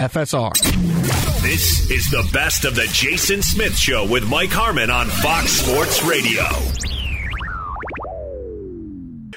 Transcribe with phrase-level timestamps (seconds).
[0.00, 0.52] FSR.
[1.42, 6.04] This is the best of the Jason Smith Show with Mike Harmon on Fox Sports
[6.04, 6.44] Radio.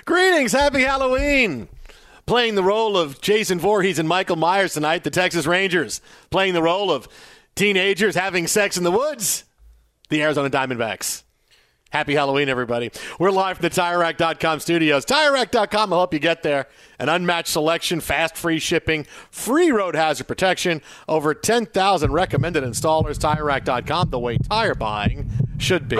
[0.06, 1.68] Greetings, happy Halloween.
[2.28, 6.00] Playing the role of Jason Voorhees and Michael Myers tonight, the Texas Rangers.
[6.30, 7.08] Playing the role of
[7.56, 9.46] teenagers having sex in the woods,
[10.10, 11.24] the Arizona Diamondbacks.
[11.92, 12.90] Happy Halloween, everybody.
[13.20, 15.06] We're live from the TireRack.com studios.
[15.06, 16.68] TireRack.com will help you get there.
[17.00, 23.18] An unmatched selection, fast free shipping, free road hazard protection, over 10,000 recommended installers.
[23.20, 25.30] TireRack.com, the way tire buying
[25.62, 25.96] should be.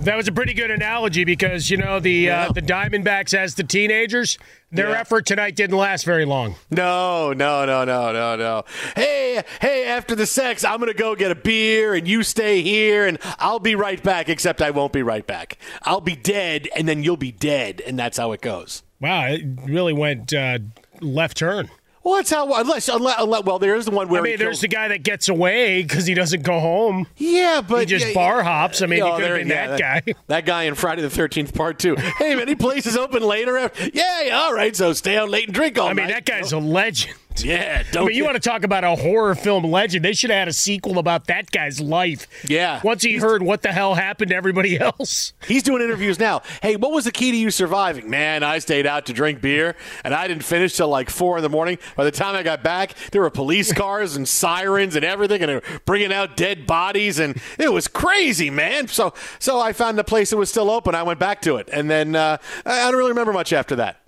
[0.00, 2.46] That was a pretty good analogy because you know the Yeah.
[2.48, 4.38] uh, the Diamondbacks as the teenagers,
[4.72, 5.00] their Yeah.
[5.00, 6.56] effort tonight didn't last very long.
[6.70, 8.64] No, no, no, no, no, no.
[8.96, 12.62] Hey, hey, after the sex, I'm going to go get a beer and you stay
[12.62, 15.58] here and I'll be right back, except I won't be right back.
[15.82, 17.82] I'll be dead and then you'll be dead.
[17.86, 18.82] And that's how it goes.
[19.00, 20.58] Wow, it really went uh,
[21.00, 21.68] left turn.
[22.02, 24.52] Well, that's how, unless, unless, unless well, there is the one where I mean, there's
[24.56, 27.06] kills- the guy that gets away because he doesn't go home.
[27.18, 28.80] Yeah, but He just yeah, bar hops.
[28.80, 30.14] I mean, Oh, he could there- have been yeah, that guy.
[30.28, 31.96] That guy in Friday the Thirteenth Part Two.
[31.96, 33.58] Hey, many places open later?
[33.58, 34.74] After, yeah, yeah, all right.
[34.74, 36.14] So stay out late and drink all I mean, night.
[36.14, 37.14] that guy's a legend.
[37.38, 38.06] Yeah, I don't.
[38.06, 40.04] mean, you want to talk about a horror film legend?
[40.04, 42.26] They should have had a sequel about that guy's life.
[42.48, 42.80] Yeah.
[42.84, 45.32] Once he heard what the hell happened to everybody else.
[45.46, 46.42] He's doing interviews now.
[46.62, 48.10] Hey, what was the key to you surviving?
[48.10, 51.42] Man, I stayed out to drink beer, and I didn't finish till like four in
[51.42, 51.78] the morning.
[51.96, 55.48] By the time I got back, there were police cars and sirens and everything, and
[55.48, 58.88] they were bringing out dead bodies, and it was crazy, man.
[58.88, 60.94] So, so I found a place that was still open.
[60.94, 62.36] I went back to it, and then uh,
[62.66, 63.99] I I don't really remember much after that.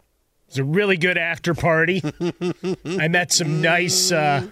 [0.53, 2.03] It was a really good after party.
[2.85, 4.49] I met some nice, uh,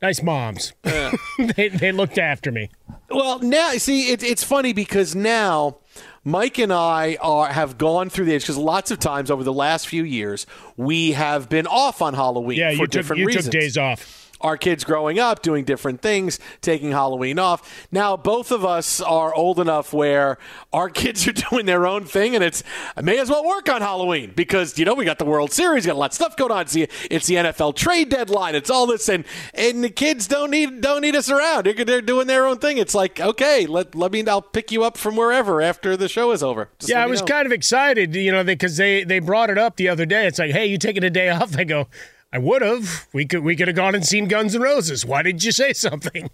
[0.00, 0.72] nice moms.
[0.82, 2.68] they, they looked after me.
[3.08, 5.78] Well, now see, it, it's funny because now
[6.24, 9.52] Mike and I are have gone through the age because lots of times over the
[9.52, 13.26] last few years we have been off on Halloween Yeah, for you took different you
[13.26, 13.44] reasons.
[13.46, 14.21] took days off.
[14.42, 17.86] Our kids growing up doing different things, taking Halloween off.
[17.92, 20.38] Now both of us are old enough where
[20.72, 22.62] our kids are doing their own thing, and it's
[22.96, 25.86] I may as well work on Halloween because you know we got the World Series,
[25.86, 26.62] got a lot of stuff going on.
[26.62, 30.50] It's the, it's the NFL trade deadline, it's all this, and and the kids don't
[30.50, 31.66] need don't need us around.
[31.66, 32.78] They're, they're doing their own thing.
[32.78, 36.32] It's like okay, let let me I'll pick you up from wherever after the show
[36.32, 36.70] is over.
[36.78, 37.26] Just Yeah, I was know.
[37.26, 40.26] kind of excited, you know, because they, they brought it up the other day.
[40.26, 41.56] It's like, hey, you taking a day off?
[41.58, 41.88] I go,
[42.34, 43.08] I would have.
[43.12, 45.04] We could we could have gone and seen Guns N' Roses.
[45.04, 46.30] Why did you say something?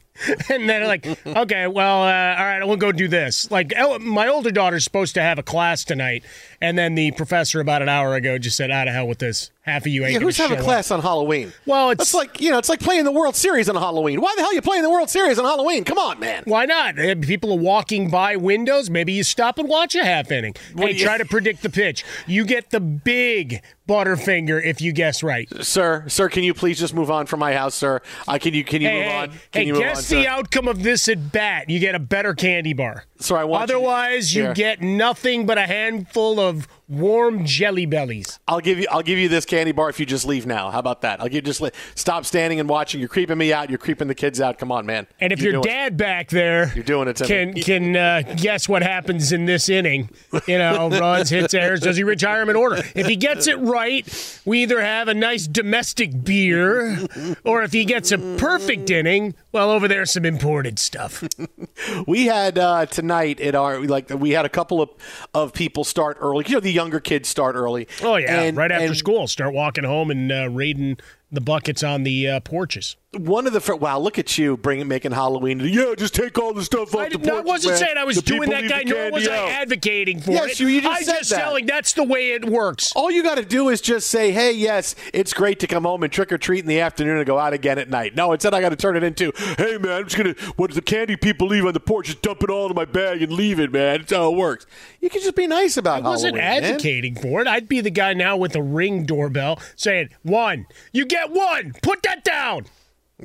[0.49, 3.50] And then like, okay, well, uh, all right, we'll go do this.
[3.50, 6.25] Like, my older daughter's supposed to have a class tonight,
[6.61, 9.50] and then the professor about an hour ago just said, "Out of hell with this.
[9.69, 10.99] Half of you ain't Yeah, who's having class up.
[10.99, 11.53] on Halloween?
[11.67, 14.20] Well, it's- It's like you know, it's like playing the World Series on Halloween.
[14.20, 15.85] Why the hell are you playing the World Series on Halloween?
[15.85, 16.43] Come on, man.
[16.47, 16.99] Why not?
[16.99, 18.88] Uh, People are walking by windows.
[18.91, 20.55] Maybe you stop and watch a half inning.
[20.76, 22.05] Hey, you- try to predict the pitch.
[22.26, 25.49] You get the big Butterfinger if you guess right.
[25.65, 28.00] Sir, sir, can you please just move on from my house, sir?
[28.29, 29.29] I can you can you Hey, move hey, on?
[29.31, 30.29] Can hey you move guess on, the sir?
[30.31, 31.71] outcome of this at bat.
[31.71, 33.05] You get a better candy bar.
[33.19, 34.55] So I want Otherwise, you, Here.
[34.55, 38.38] get nothing but a handful of warm jelly bellies.
[38.49, 40.70] I'll give you I'll give you this candy bar if you just leave now.
[40.70, 41.20] How about that?
[41.20, 41.62] I'll give you just
[41.94, 43.00] stop standing and watching.
[43.00, 43.69] You're creeping me out.
[43.69, 44.58] You're creeping the kids out.
[44.58, 45.06] Come on, man.
[45.20, 47.62] And if You're your dad back there You're doing it to can me.
[47.62, 50.11] can uh, guess what happens in this inning,
[50.46, 52.82] you know, runs, hits, errors, does he retirement order?
[52.94, 57.06] If he gets it right, we either have a nice domestic beer,
[57.44, 61.25] or if he gets a perfect inning, well, over there's some imported stuff.
[62.06, 64.90] we had uh, tonight at our like we had a couple of
[65.35, 66.44] of people start early.
[66.46, 67.89] You know, the younger kids start early.
[68.05, 70.99] Oh yeah, And- right after and school, start walking home and uh, raiding
[71.31, 72.97] the buckets on the uh, porches.
[73.17, 75.61] One of the fir- wow, look at you bringing making Halloween.
[75.61, 77.79] Yeah, just take all the stuff off I, the did, I wasn't man.
[77.81, 80.61] saying I was The doing that guy, nor was candy I advocating for Yes, it.
[80.61, 81.39] you- you just I'm said just that.
[81.41, 82.93] telling that's the way it works.
[82.95, 86.03] All you got to do is just say, "Hey, yes, it's great to come home
[86.03, 88.53] and trick or treat in the afternoon and go out again at night." No, instead
[88.53, 91.49] I got to turn it into, "Hey, man, I'm just gonna what the candy people
[91.49, 94.01] leave on the porch, just dump it all in my bag and leave it, man."
[94.01, 94.67] That's how it works.
[95.01, 96.71] You can just be nice about I wasn't Halloween, man.
[96.73, 97.47] advocating for it.
[97.47, 101.75] I'd be the guy now with a ring doorbell saying, "One, you get one.
[101.82, 102.67] Put that down."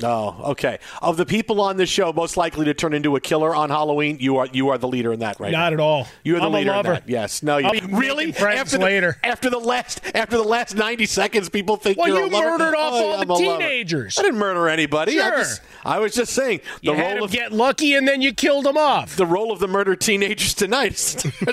[0.01, 0.79] Oh, okay.
[1.03, 4.17] Of the people on this show most likely to turn into a killer on Halloween,
[4.19, 5.73] you are you are the leader in that right Not now.
[5.73, 6.07] at all.
[6.23, 6.93] You're the I'm a leader in lover.
[6.93, 7.07] that.
[7.07, 7.43] Yes.
[7.43, 9.17] No, you really after the, later.
[9.23, 12.75] after the last after the last 90 seconds people think Well, you're you a murdered
[12.75, 13.57] off Oh, all the I'm a lover.
[13.59, 14.17] teenagers.
[14.17, 15.19] I didn't murder anybody.
[15.21, 15.37] I, Sure.
[15.37, 18.65] just, I was just saying the You role of get lucky, and then you killed
[18.65, 19.15] them off.
[19.15, 20.93] the role of the murdered teenagers tonight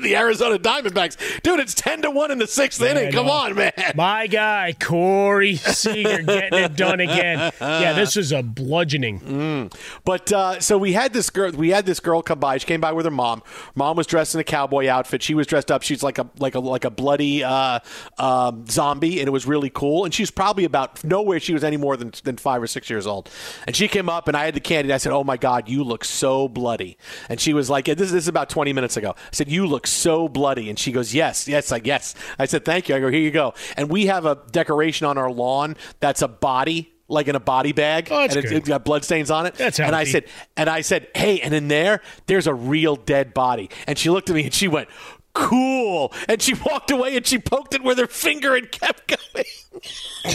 [0.01, 1.43] the Arizona Diamondbacks.
[1.43, 3.13] Dude, it's 10 to 1 in the 6th inning.
[3.13, 3.73] Come on, man.
[3.97, 7.53] My guy, Corey Seager, getting it done again.
[7.61, 9.71] Yeah, this is a bludgeoning.
[10.05, 11.53] But uh, so we had this girl.
[11.53, 12.59] We had this girl come by.
[12.59, 13.43] She came by with her mom.
[13.75, 15.23] Mom was dressed in a cowboy outfit.
[15.23, 15.83] She was dressed up.
[15.83, 17.81] She's like a like a like a bloody uh,
[18.19, 20.05] um, zombie, and it was really cool.
[20.05, 21.41] And she's probably about nowhere.
[21.41, 23.29] She was any more than than five or six years old.
[23.67, 24.89] And she came up, and I had the candy.
[24.89, 26.97] And I said, "Oh my God, you look so bloody."
[27.29, 29.87] And she was like, "This, this is about twenty minutes ago." I said, "You look
[29.87, 33.11] so bloody." And she goes, "Yes, yes, like yes." I said, "Thank you." I go,
[33.11, 36.93] "Here you go." And we have a decoration on our lawn that's a body.
[37.11, 39.55] Like in a body bag, Oh, that's and it's, it's got blood stains on it.
[39.55, 40.25] That's and I said,
[40.57, 43.69] and I said, hey, and in there, there's a real dead body.
[43.87, 44.89] And she looked at me and she went,
[45.35, 46.13] cool.
[46.29, 49.45] And she walked away and she poked it with her finger and kept going.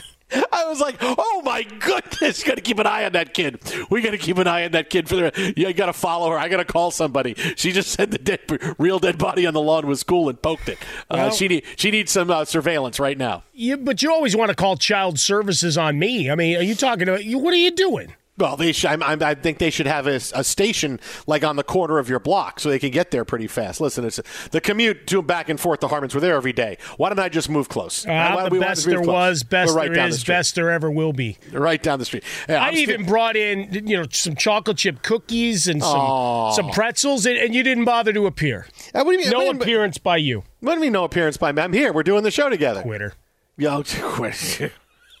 [0.52, 2.42] I was like, "Oh my goodness!
[2.42, 3.60] Got to keep an eye on that kid.
[3.90, 5.54] We got to keep an eye on that kid for the.
[5.56, 6.38] You got to follow her.
[6.38, 8.40] I got to call somebody." She just said the dead,
[8.78, 10.78] real dead body on the lawn was cool and poked it.
[11.10, 13.44] Uh, she need, she needs some uh, surveillance right now.
[13.52, 16.30] You, but you always want to call child services on me.
[16.30, 17.38] I mean, are you talking about you?
[17.38, 18.14] What are you doing?
[18.36, 20.98] Well, they should, I'm, I'm, think they should have a, a station
[21.28, 23.80] like on the corner of your block so they can get there pretty fast.
[23.80, 24.20] Listen, it's
[24.50, 26.16] the commute to back and forth to Harmon's.
[26.16, 26.78] We're there every day.
[26.96, 28.04] Why don't I just move close?
[28.04, 30.34] Uh, I'm the best there was, best We're right there down the street.
[30.34, 31.38] best there ever will be.
[31.52, 32.24] Right down the street.
[32.48, 36.52] Yeah, I I'm even still- brought in, you know, some chocolate chip cookies and some
[36.54, 38.66] some pretzels, and, and you didn't bother to appear.
[38.92, 39.30] Uh, what do you mean?
[39.30, 41.52] No what, do you mean- appearance by you, what do you mean no appearance by
[41.52, 41.62] me?
[41.62, 41.92] I'm here.
[41.92, 42.82] We're doing the show together.
[42.82, 43.12] quitter.
[43.56, 44.72] Yo, quit.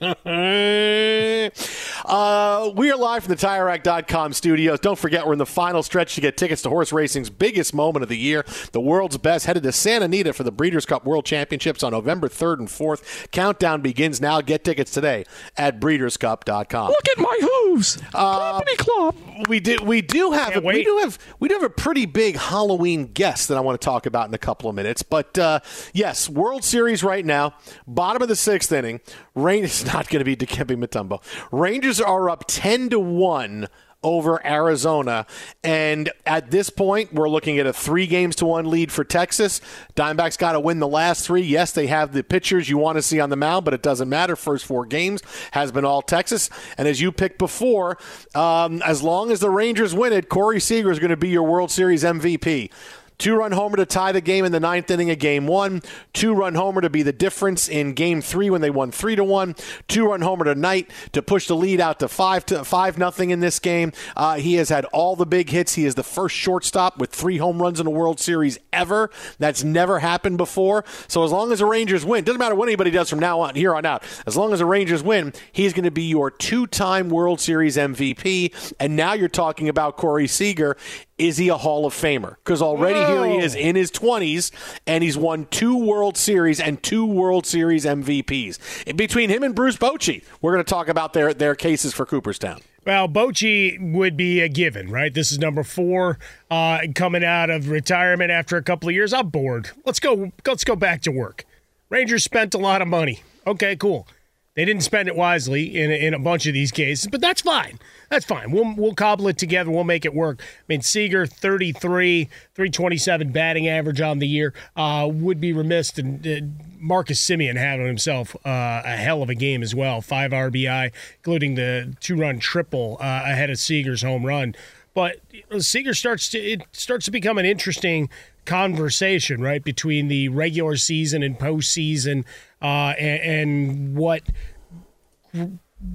[2.04, 4.80] uh, we are live from the TireRack.com studios.
[4.80, 8.02] Don't forget, we're in the final stretch to get tickets to horse racing's biggest moment
[8.02, 9.46] of the year, the world's best.
[9.46, 13.30] Headed to Santa Anita for the Breeders' Cup World Championships on November 3rd and 4th.
[13.30, 14.40] Countdown begins now.
[14.40, 15.24] Get tickets today
[15.56, 16.88] at BreedersCup.com.
[16.88, 17.96] Look at my hooves.
[17.96, 19.16] Clappity clop.
[19.48, 19.78] We do.
[19.82, 20.56] We do have.
[20.56, 21.18] A, we do have.
[21.40, 24.34] We do have a pretty big Halloween guest that I want to talk about in
[24.34, 25.02] a couple of minutes.
[25.02, 25.60] But uh,
[25.92, 27.54] yes, World Series right now,
[27.86, 29.00] bottom of the sixth inning.
[29.34, 31.22] Rain is not going to be Dikembe Mutombo.
[31.50, 33.68] Rangers are up ten to one
[34.04, 35.26] over Arizona,
[35.64, 39.62] and at this point, we're looking at a three games to one lead for Texas.
[39.96, 41.40] Diamondbacks got to win the last three.
[41.40, 44.08] Yes, they have the pitchers you want to see on the mound, but it doesn't
[44.08, 44.36] matter.
[44.36, 45.22] First four games
[45.52, 47.96] has been all Texas, and as you picked before,
[48.34, 51.44] um, as long as the Rangers win it, Corey Seager is going to be your
[51.44, 52.70] World Series MVP.
[53.18, 55.82] Two run homer to tie the game in the ninth inning of game one.
[56.12, 59.24] Two run homer to be the difference in game three when they won three to
[59.24, 59.54] one.
[59.88, 63.40] Two run homer tonight to push the lead out to five to five nothing in
[63.40, 63.92] this game.
[64.16, 65.74] Uh, he has had all the big hits.
[65.74, 69.10] He is the first shortstop with three home runs in a World Series ever.
[69.38, 70.84] That's never happened before.
[71.06, 73.54] So as long as the Rangers win, doesn't matter what anybody does from now on
[73.54, 74.02] here on out.
[74.26, 78.74] As long as the Rangers win, he's going to be your two-time World Series MVP.
[78.80, 80.76] And now you're talking about Corey Seager.
[81.16, 82.36] Is he a Hall of Famer?
[82.44, 84.50] Because already here here he is in his 20s,
[84.86, 88.96] and he's won two World Series and two World Series MVPs.
[88.96, 92.60] Between him and Bruce Bochy, we're going to talk about their, their cases for Cooperstown.
[92.84, 95.14] Well, Bochy would be a given, right?
[95.14, 96.18] This is number four,
[96.50, 99.12] uh, coming out of retirement after a couple of years.
[99.12, 99.70] I'm bored.
[99.86, 100.32] Let's go.
[100.46, 101.46] Let's go back to work.
[101.88, 103.22] Rangers spent a lot of money.
[103.46, 104.06] Okay, cool.
[104.54, 107.80] They didn't spend it wisely in in a bunch of these cases, but that's fine.
[108.08, 108.52] That's fine.
[108.52, 109.70] We'll we'll cobble it together.
[109.70, 110.40] We'll make it work.
[110.40, 114.54] I mean, Seager, 33, 327 batting average on the year.
[114.76, 116.40] Uh, would be remiss and uh,
[116.78, 120.00] Marcus Semien having himself uh, a hell of a game as well.
[120.00, 124.54] Five RBI, including the two run triple uh, ahead of Seager's home run.
[124.94, 125.16] But
[125.58, 128.08] Seager starts to it starts to become an interesting
[128.44, 132.24] conversation, right, between the regular season and postseason,
[132.62, 134.22] uh, and, and what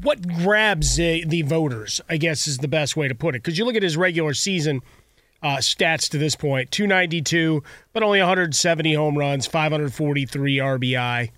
[0.02, 3.42] what grabs the, the voters, I guess is the best way to put it.
[3.42, 4.82] Because you look at his regular season
[5.42, 7.64] uh, stats to this point 292,
[7.94, 11.32] but only 170 home runs, 543 RBI.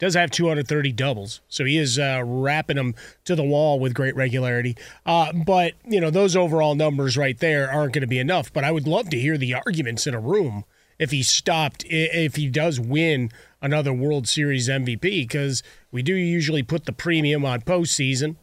[0.00, 4.16] Does have 230 doubles, so he is uh, wrapping them to the wall with great
[4.16, 4.76] regularity.
[5.06, 8.52] Uh, but you know those overall numbers right there aren't going to be enough.
[8.52, 10.64] But I would love to hear the arguments in a room
[10.98, 13.30] if he stopped, if he does win
[13.62, 18.36] another World Series MVP, because we do usually put the premium on postseason.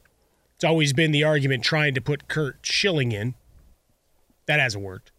[0.55, 3.36] It's always been the argument trying to put Curt Schilling in.
[4.46, 5.11] That hasn't worked.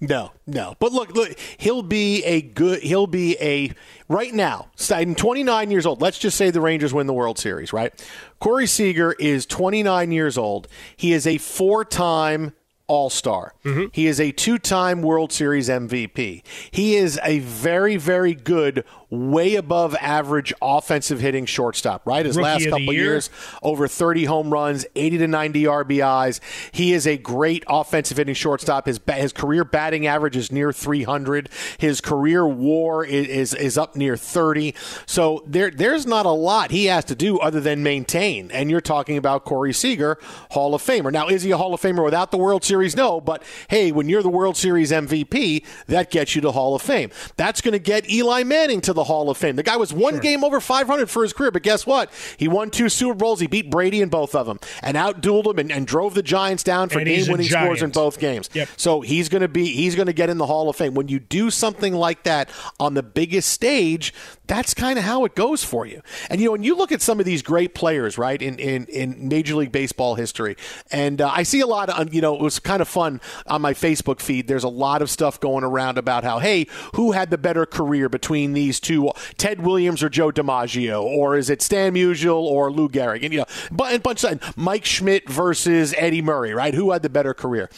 [0.00, 0.76] No, no.
[0.78, 2.82] But look, look, he'll be a good.
[2.82, 3.72] He'll be a
[4.08, 4.70] right now.
[4.76, 6.00] 29 years old.
[6.00, 7.92] Let's just say the Rangers win the World Series, right?
[8.38, 10.68] Corey Seager is 29 years old.
[10.96, 12.52] He is a four-time
[12.88, 13.54] all Star.
[13.64, 13.86] Mm-hmm.
[13.92, 16.42] He is a two time World Series MVP.
[16.70, 22.26] He is a very, very good, way above average offensive hitting shortstop, right?
[22.26, 23.04] His Rookie last couple year.
[23.04, 23.30] years,
[23.62, 26.40] over 30 home runs, 80 to 90 RBIs.
[26.72, 28.86] He is a great offensive hitting shortstop.
[28.86, 31.48] His, his career batting average is near 300.
[31.78, 34.74] His career war is, is, is up near 30.
[35.06, 38.50] So there, there's not a lot he has to do other than maintain.
[38.50, 40.18] And you're talking about Corey Seager,
[40.50, 41.10] Hall of Famer.
[41.10, 42.77] Now, is he a Hall of Famer without the World Series?
[42.96, 46.82] No, but hey, when you're the World Series MVP, that gets you to Hall of
[46.82, 47.10] Fame.
[47.36, 49.56] That's going to get Eli Manning to the Hall of Fame.
[49.56, 50.20] The guy was one sure.
[50.20, 52.10] game over 500 for his career, but guess what?
[52.36, 53.40] He won two Super Bowls.
[53.40, 56.62] He beat Brady in both of them and outdueled him and, and drove the Giants
[56.62, 58.50] down for game-winning scores in both games.
[58.52, 58.68] Yep.
[58.76, 60.94] So he's going to be he's going to get in the Hall of Fame.
[60.94, 64.12] When you do something like that on the biggest stage,
[64.46, 66.02] that's kind of how it goes for you.
[66.30, 68.86] And you know, when you look at some of these great players, right, in in,
[68.86, 70.56] in Major League Baseball history,
[70.90, 73.62] and uh, I see a lot of you know, it was kind of fun on
[73.62, 74.46] my Facebook feed.
[74.46, 78.10] There's a lot of stuff going around about how hey, who had the better career
[78.10, 82.90] between these two, Ted Williams or Joe DiMaggio, or is it Stan Musial or Lou
[82.90, 83.24] Gehrig?
[83.24, 86.74] And you know, but a bunch of Mike Schmidt versus Eddie Murray, right?
[86.74, 87.70] Who had the better career?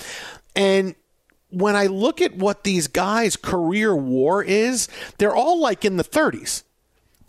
[0.56, 0.96] And
[1.50, 6.04] when I look at what these guys' career war is, they're all like in the
[6.04, 6.64] 30s.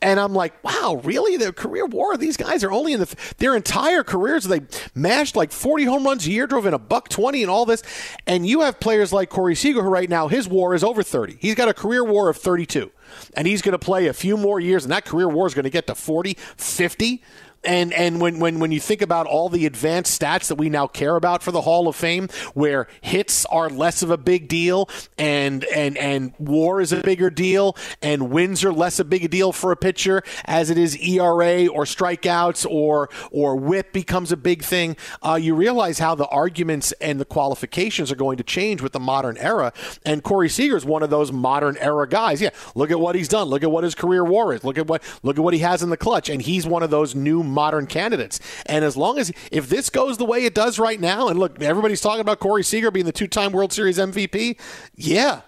[0.01, 1.37] And I'm like, wow, really?
[1.37, 2.17] The career war?
[2.17, 4.45] These guys are only in the their entire careers.
[4.45, 4.61] They
[4.95, 7.83] mashed like 40 home runs a year, drove in a buck 20, and all this.
[8.25, 11.37] And you have players like Corey Seager, who right now his war is over 30.
[11.39, 12.91] He's got a career war of 32,
[13.35, 15.65] and he's going to play a few more years, and that career war is going
[15.65, 17.23] to get to 40, 50.
[17.63, 20.87] And and when, when when you think about all the advanced stats that we now
[20.87, 24.89] care about for the Hall of Fame, where hits are less of a big deal,
[25.17, 29.27] and and and WAR is a bigger deal, and wins are less a big a
[29.27, 34.37] deal for a pitcher as it is ERA or strikeouts or or WHIP becomes a
[34.37, 34.97] big thing.
[35.21, 38.99] Uh, you realize how the arguments and the qualifications are going to change with the
[38.99, 39.71] modern era.
[40.03, 42.41] And Corey Seager is one of those modern era guys.
[42.41, 43.47] Yeah, look at what he's done.
[43.47, 44.63] Look at what his career WAR is.
[44.63, 46.89] Look at what look at what he has in the clutch, and he's one of
[46.89, 48.39] those new modern candidates.
[48.65, 51.61] And as long as if this goes the way it does right now, and look,
[51.61, 54.59] everybody's talking about Corey Seager being the two-time World Series MVP.
[54.95, 55.41] Yeah,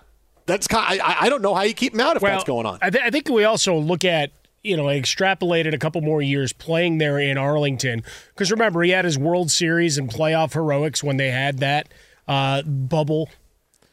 [0.45, 0.99] that's kind.
[0.99, 2.79] Of, I, I don't know how you keep him out if well, that's going on.
[2.81, 4.31] I, th- I think we also look at
[4.63, 8.01] you know, extrapolated a couple more years playing there in Arlington.
[8.29, 11.89] Because remember, he had his World Series and playoff heroics when they had that
[12.27, 13.29] uh, bubble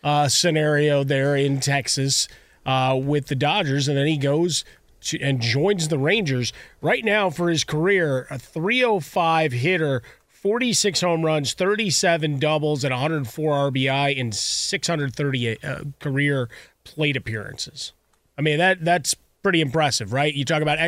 [0.04, 2.28] uh, scenario there in Texas
[2.64, 4.64] uh, with the Dodgers, and then he goes
[5.02, 6.52] to, and joins the Rangers.
[6.80, 10.02] Right now, for his career, a 305 hitter.
[10.28, 16.48] 46 home runs, 37 doubles, and 104 RBI in 630 uh, career
[16.84, 17.92] plate appearances.
[18.38, 20.32] I mean that that's pretty impressive, right?
[20.32, 20.78] You talk about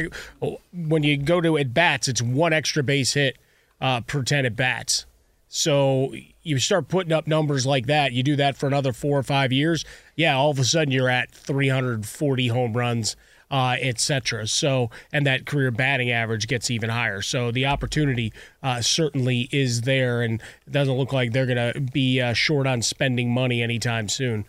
[0.72, 3.36] when you go to at bats, it's one extra base hit
[3.78, 5.04] uh, per ten at bats.
[5.48, 8.12] So you start putting up numbers like that.
[8.12, 9.84] You do that for another four or five years.
[10.16, 13.16] Yeah, all of a sudden you're at 340 home runs,
[13.52, 14.46] uh, etc.
[14.48, 17.20] So and that career batting average gets even higher.
[17.20, 18.32] So the opportunity
[18.62, 22.66] uh, certainly is there, and it doesn't look like they're going to be uh, short
[22.66, 24.46] on spending money anytime soon.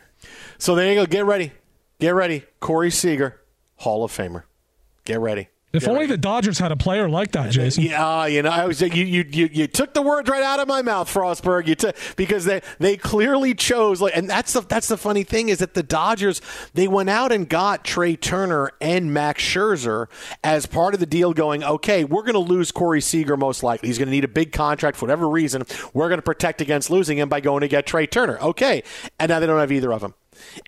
[0.58, 1.06] So there you go.
[1.06, 1.52] Get ready.
[2.00, 2.46] Get ready.
[2.62, 3.42] Corey Seager,
[3.78, 4.44] Hall of Famer.
[5.04, 5.50] Get ready.
[5.74, 7.84] If Get only the Dodgers had a player like that, Jason.
[7.84, 10.60] Yeah, uh, you know, I was you, you you you took the words right out
[10.60, 11.66] of my mouth, Frostberg.
[11.66, 15.50] You took because they they clearly chose like, and that's the that's the funny thing
[15.50, 16.42] is that the Dodgers
[16.76, 20.10] they went out and got Trea Turner and Max Scherzer
[20.44, 21.34] as part of the deal.
[21.34, 23.90] Going, okay, we're going to lose Corey Seager most likely.
[23.90, 25.64] He's going to need a big contract for whatever reason.
[25.92, 28.38] We're going to protect against losing him by going to get Trea Turner.
[28.40, 28.84] Okay,
[29.20, 30.14] and now they don't have either of them.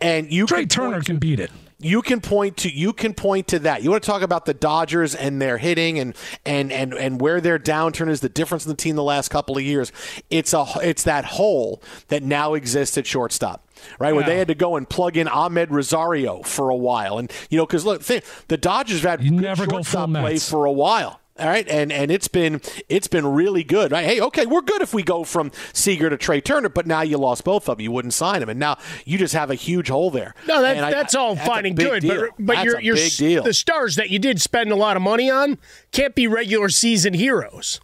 [0.01, 1.51] And you Trea Turner can beat it.
[1.79, 3.83] You can point to you can point to that.
[3.83, 6.15] You want to talk about the Dodgers and their hitting and
[6.45, 9.57] and and and where their downturn is the difference in the team the last couple
[9.57, 9.91] of years.
[10.29, 13.67] It's a it's that hole that now exists at shortstop.
[13.99, 17.31] Right, where they had to go and plug in Amed Rosario for a while, and
[17.49, 20.39] you know, because look, think, the Dodgers have had You good never go shortstop play
[20.39, 21.19] for a while.
[21.37, 23.91] All right, and and it's been it's been really good.
[23.91, 24.05] Right?
[24.05, 27.17] Hey, okay, we're good if we go from Seager to Trea Turner, but now you
[27.17, 27.83] lost both of them.
[27.83, 30.33] You wouldn't sign them, and now you just have a huge hole there.
[30.47, 32.21] No, that, I- that's all that's fine and good, deal.
[32.21, 33.43] but but That's your a your big deal.
[33.43, 35.57] the stars that you did spend a lot of money on
[35.91, 37.81] can't be regular season heroes.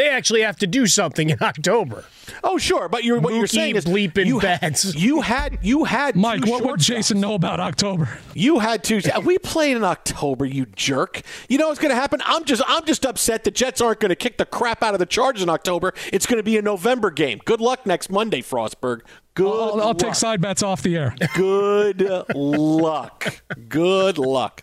[0.00, 2.06] They actually have to do something in October.
[2.42, 4.94] Oh, sure, but you're, what you're saying is bleeping you, Bats.
[4.96, 6.86] you had you had Mike, two what would shortstops.
[6.86, 8.08] Jason know about October?
[8.32, 9.02] You had two.
[9.22, 11.20] We played in October, you jerk.
[11.50, 12.22] You know what's going to happen?
[12.24, 15.00] I'm just I'm just upset the Jets aren't going to kick the crap out of
[15.00, 15.92] the Chargers in October.
[16.14, 17.38] It's going to be a November game.
[17.44, 19.02] Good luck next Monday, Frostberg.
[19.34, 19.52] Good.
[19.52, 19.98] I'll, I'll luck.
[19.98, 21.14] take side bets off the air.
[21.34, 22.00] Good
[22.34, 23.42] luck.
[23.68, 24.62] Good luck.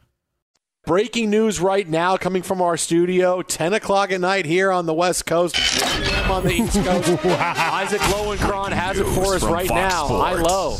[0.87, 4.95] Breaking news right now coming from our studio, 10 o'clock at night here on the
[4.95, 5.55] West Coast,
[6.27, 7.23] on the East Coast.
[7.23, 10.07] Isaac Lowenkron has it for us right Fox now.
[10.07, 10.77] High low.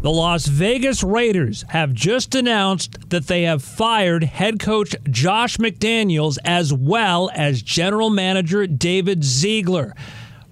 [0.00, 6.38] The Las Vegas Raiders have just announced that they have fired head coach Josh McDaniels
[6.42, 9.94] as well as general manager David Ziegler.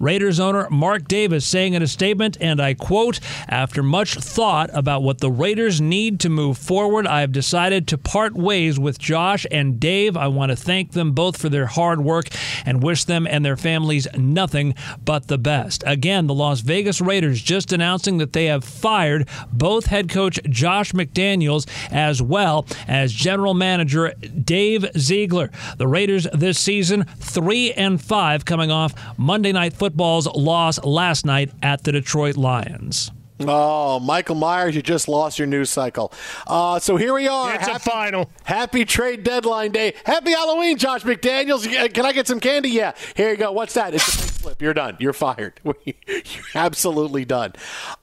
[0.03, 5.01] Raiders owner Mark Davis saying in a statement, and I quote, After much thought about
[5.01, 9.45] what the Raiders need to move forward, I have decided to part ways with Josh
[9.49, 10.17] and Dave.
[10.17, 12.27] I want to thank them both for their hard work
[12.65, 15.85] and wish them and their families nothing but the best.
[15.87, 20.91] Again, the Las Vegas Raiders just announcing that they have fired both head coach Josh
[20.91, 24.13] McDaniels as well as general manager
[24.43, 25.49] Dave Ziegler.
[25.77, 31.51] The Raiders this season 3 and 5 coming off Monday Night Football's loss last night
[31.61, 33.11] at the Detroit Lions.
[33.39, 36.13] Oh, Michael Myers, you just lost your news cycle.
[36.45, 37.53] Uh, so here we are.
[37.55, 38.29] It's a final.
[38.43, 39.95] Happy trade deadline day.
[40.05, 41.93] Happy Halloween, Josh McDaniels.
[41.93, 42.69] Can I get some candy?
[42.69, 42.93] Yeah.
[43.15, 43.51] Here you go.
[43.51, 43.93] What's that?
[43.93, 44.61] It's a big slip.
[44.61, 44.97] You're done.
[44.99, 45.59] You're fired.
[45.85, 46.21] You're
[46.53, 47.53] absolutely done.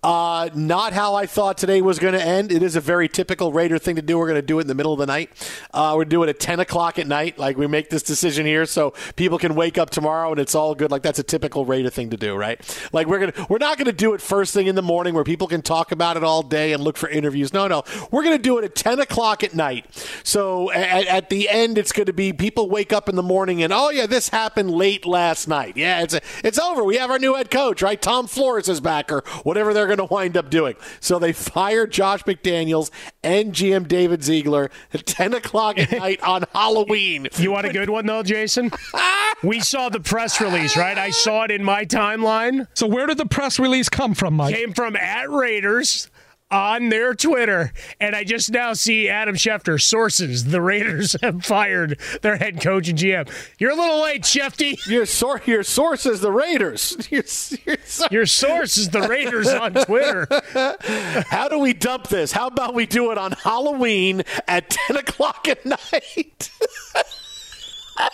[0.03, 2.51] Uh, not how I thought today was going to end.
[2.51, 4.19] It is a very typical Raider thing to do.
[4.19, 5.31] We're going to do it in the middle of the night.
[5.73, 7.39] Uh, we're doing it at 10 o'clock at night.
[7.39, 10.75] Like we make this decision here so people can wake up tomorrow and it's all
[10.75, 10.91] good.
[10.91, 12.61] Like that's a typical Raider thing to do, right?
[12.93, 15.25] Like we're gonna we're not going to do it first thing in the morning where
[15.27, 17.53] people can talk about it all day and look for interviews.
[17.53, 19.85] No, no, we're going to do it at 10 o'clock at night.
[20.25, 23.63] So at, at the end, it's going to be people wake up in the morning
[23.63, 25.77] and oh yeah, this happened late last night.
[25.77, 26.83] Yeah, it's a, it's over.
[26.85, 28.01] We have our new head coach, right?
[28.01, 30.75] Tom Flores is back or whatever they're going to wind up doing.
[31.01, 32.91] So they fired Josh McDaniels
[33.23, 37.29] and GM David Ziegler at 10 o'clock at night on Halloween.
[37.37, 38.71] You want a good one though, Jason?
[39.43, 40.97] we saw the press release, right?
[40.97, 42.67] I saw it in my timeline.
[42.73, 44.55] So where did the press release come from, Mike?
[44.55, 46.09] Came from at Raiders
[46.53, 50.45] on their Twitter, and I just now see Adam Schefter sources.
[50.45, 53.31] The Raiders have fired their head coach and GM.
[53.59, 54.85] You're a little late, Shefty.
[54.87, 56.97] Your sor- your source is the Raiders.
[57.11, 57.25] Your,
[57.67, 57.77] your,
[58.11, 60.29] your source is the Raiders on Twitter.
[61.29, 62.33] How do we dump this?
[62.33, 66.51] How about we do it on Halloween at ten o'clock at night?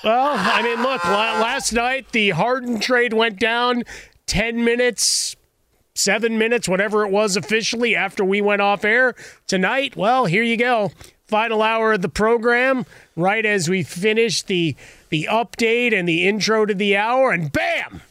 [0.02, 3.84] well, I mean, look, last night the Harden trade went down.
[4.26, 5.36] 10 minutes
[5.98, 9.14] seven minutes, whatever it was officially after we went off air.
[9.46, 10.92] Tonight, well, here you go.
[11.26, 14.76] Final hour of the program, right as we finish the
[15.08, 18.02] the update and the intro to the hour, and bam,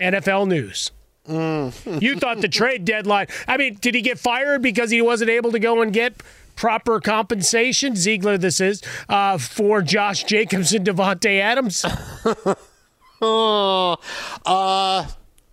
[0.00, 0.92] NFL news.
[1.28, 2.02] Mm.
[2.02, 3.26] you thought the trade deadline.
[3.46, 6.22] I mean, did he get fired because he wasn't able to go and get
[6.56, 7.94] proper compensation?
[7.94, 11.84] Ziegler, this is uh, for Josh Jacobs and Davante Adams.
[13.20, 13.96] oh,
[14.46, 15.06] uh,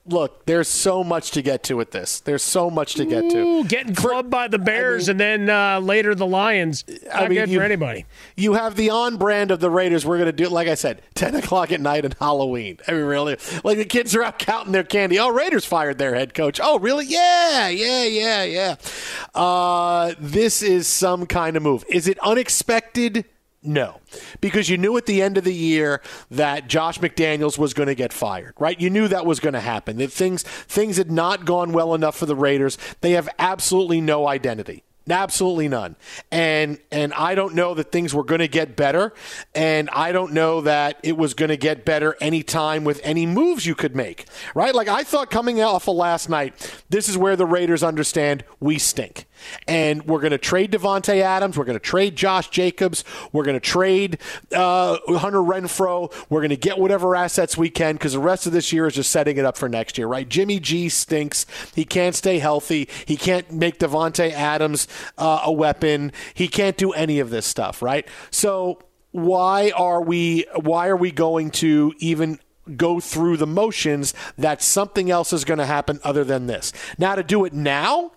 [0.08, 2.20] look, there's so much to get to with this.
[2.20, 3.64] There's so much to get to.
[3.66, 6.84] getting clubbed by the Bears I mean, and then uh, later the Lions.
[6.88, 8.06] Not I mean, good you, for anybody.
[8.36, 10.06] You have the on brand of the Raiders.
[10.06, 12.78] We're going to do, like I said, 10 o'clock at night on Halloween.
[12.88, 15.20] I mean, really, like the kids are out counting their candy.
[15.20, 16.60] Oh, Raiders fired their head coach.
[16.62, 17.06] Oh, really?
[17.06, 18.76] Yeah, yeah, yeah, yeah.
[19.34, 21.84] Uh, this is some kind of move.
[21.90, 23.26] Is it unexpected?
[23.68, 24.00] No,
[24.40, 26.02] because you knew at the end of the year
[26.32, 28.80] that Josh McDaniels was going to get fired, right?
[28.80, 29.98] You knew that was going to happen.
[29.98, 32.78] That things things had not gone well enough for the Raiders.
[33.02, 34.84] They have absolutely no identity.
[35.10, 35.96] Absolutely none.
[36.32, 39.14] And and I don't know that things were going to get better
[39.56, 43.66] and I don't know that it was going to get better anytime with any moves
[43.66, 44.26] you could make.
[44.54, 44.76] Right?
[44.76, 48.78] Like I thought coming off of last night, this is where the Raiders understand we
[48.80, 49.26] stink.
[49.68, 51.58] And we're going to trade Davante Adams.
[51.58, 53.04] We're going to trade Josh Jacobs.
[53.32, 54.20] We're going to trade
[54.54, 56.14] uh, Hunter Renfrow.
[56.30, 58.96] We're going to get whatever assets we can because the rest of this year is
[58.96, 60.28] just setting it up for next year, right?
[60.28, 61.46] Jimmy G stinks.
[61.76, 62.90] He can't stay healthy.
[63.06, 66.12] He can't make Davante Adams uh, a weapon.
[66.34, 68.08] He can't do any of this stuff, right?
[68.32, 68.80] So
[69.12, 72.40] why are we why are we going to even
[72.76, 76.74] go through the motions that something else is going to happen other than this?
[76.98, 78.12] Now to do it now,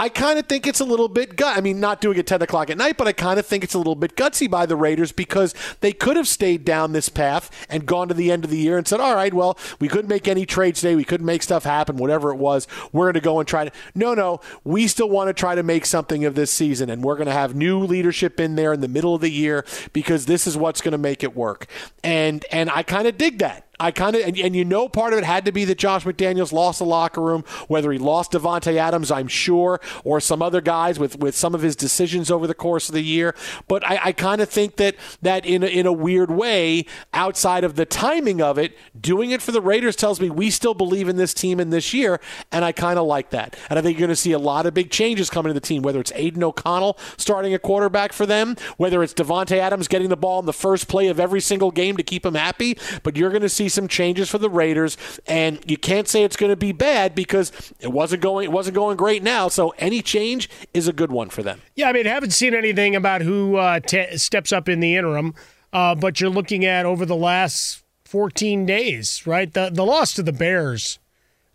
[0.00, 1.58] I kind of think it's a little bit gut.
[1.58, 3.74] I mean, not doing it 10 o'clock at night, but I kind of think it's
[3.74, 7.50] a little bit gutsy by the Raiders because they could have stayed down this path
[7.68, 10.08] and gone to the end of the year and said, all right, well, we couldn't
[10.08, 10.96] make any trades today.
[10.96, 12.66] We couldn't make stuff happen, whatever it was.
[12.92, 13.72] We're going to go and try to.
[13.94, 17.16] No, no, we still want to try to make something of this season, and we're
[17.16, 20.46] going to have new leadership in there in the middle of the year because this
[20.46, 21.66] is what's going to make it work.
[22.02, 23.66] And and I kind of dig that.
[23.80, 26.04] I kind of, and, and, you know, part of it had to be that Josh
[26.04, 30.60] McDaniels lost the locker room, whether he lost Davante Adams, I'm sure, or some other
[30.60, 33.34] guys with, with some of his decisions over the course of the year.
[33.66, 37.64] But I, I kind of think that that in a, in a weird way, outside
[37.64, 41.08] of the timing of it, doing it for the Raiders tells me we still believe
[41.08, 42.20] in this team in this year,
[42.52, 43.56] and I kind of like that.
[43.70, 45.66] And I think you're going to see a lot of big changes coming to the
[45.66, 50.10] team, whether it's Aidan O'Connell starting a quarterback for them, whether it's Davante Adams getting
[50.10, 52.76] the ball in the first play of every single game to keep him happy.
[53.02, 56.36] But you're going to see some changes for the Raiders, and you can't say it's
[56.36, 59.48] going to be bad because it wasn't going it wasn't going great now.
[59.48, 61.60] So any change is a good one for them.
[61.74, 65.34] Yeah, I mean, haven't seen anything about who uh, t- steps up in the interim,
[65.72, 69.52] uh, but you're looking at over the last 14 days, right?
[69.52, 70.98] The the loss to the Bears,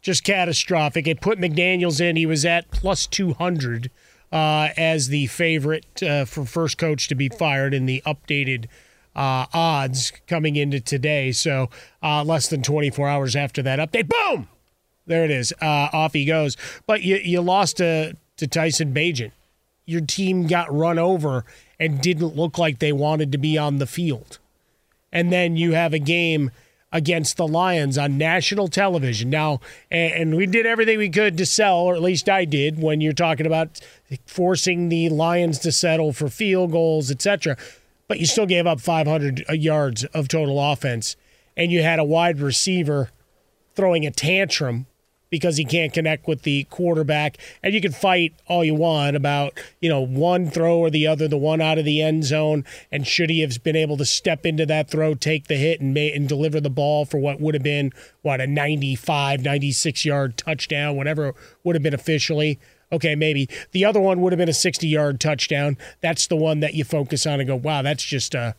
[0.01, 1.07] just catastrophic.
[1.07, 2.15] It put McDaniels in.
[2.15, 3.91] He was at plus 200.
[4.31, 8.65] Uh, as the favorite uh, for first coach to be fired in the updated
[9.15, 11.31] uh, odds coming into today.
[11.31, 11.69] So
[12.03, 14.47] uh, less than 24 hours after that update, boom,
[15.05, 15.53] there it is.
[15.61, 16.57] Uh, off he goes.
[16.85, 19.31] But you, you lost to, to Tyson Bagent.
[19.85, 21.45] Your team got run over
[21.79, 24.39] and didn't look like they wanted to be on the field.
[25.11, 26.51] And then you have a game
[26.91, 29.29] against the Lions on national television.
[29.29, 29.59] Now,
[29.91, 33.11] and we did everything we could to sell, or at least I did, when you're
[33.11, 33.81] talking about
[34.25, 37.57] forcing the Lions to settle for field goals, etc.
[38.07, 41.15] But you still gave up 500 yards of total offense,
[41.57, 43.09] and you had a wide receiver
[43.75, 44.85] throwing a tantrum
[45.29, 47.37] because he can't connect with the quarterback.
[47.61, 51.27] And you can fight all you want about, you know, one throw or the other,
[51.27, 52.63] the one out of the end zone.
[52.91, 55.93] And should he have been able to step into that throw, take the hit, and,
[55.93, 57.91] may, and deliver the ball for what would have been,
[58.21, 62.59] what, a 95, 96 yard touchdown, whatever would have been officially.
[62.91, 63.49] Okay, maybe.
[63.71, 65.77] The other one would have been a 60 yard touchdown.
[66.01, 68.55] That's the one that you focus on and go, wow, that's just a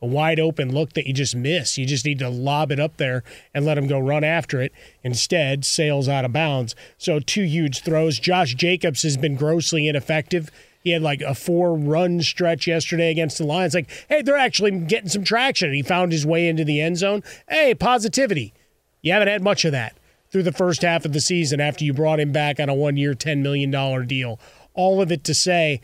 [0.00, 1.76] a wide open look that you just miss.
[1.76, 4.72] You just need to lob it up there and let him go run after it.
[5.02, 6.76] Instead, sails out of bounds.
[6.98, 8.18] So two huge throws.
[8.18, 10.50] Josh Jacobs has been grossly ineffective.
[10.84, 13.74] He had like a four run stretch yesterday against the Lions.
[13.74, 15.74] Like, hey, they're actually getting some traction.
[15.74, 17.22] He found his way into the end zone.
[17.48, 18.54] Hey, positivity.
[19.02, 19.97] You haven't had much of that
[20.30, 22.96] through the first half of the season after you brought him back on a one
[22.96, 24.38] year, $10 million deal.
[24.74, 25.80] All of it to say,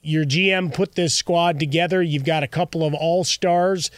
[0.00, 2.00] your GM put this squad together.
[2.00, 3.90] You've got a couple of all stars,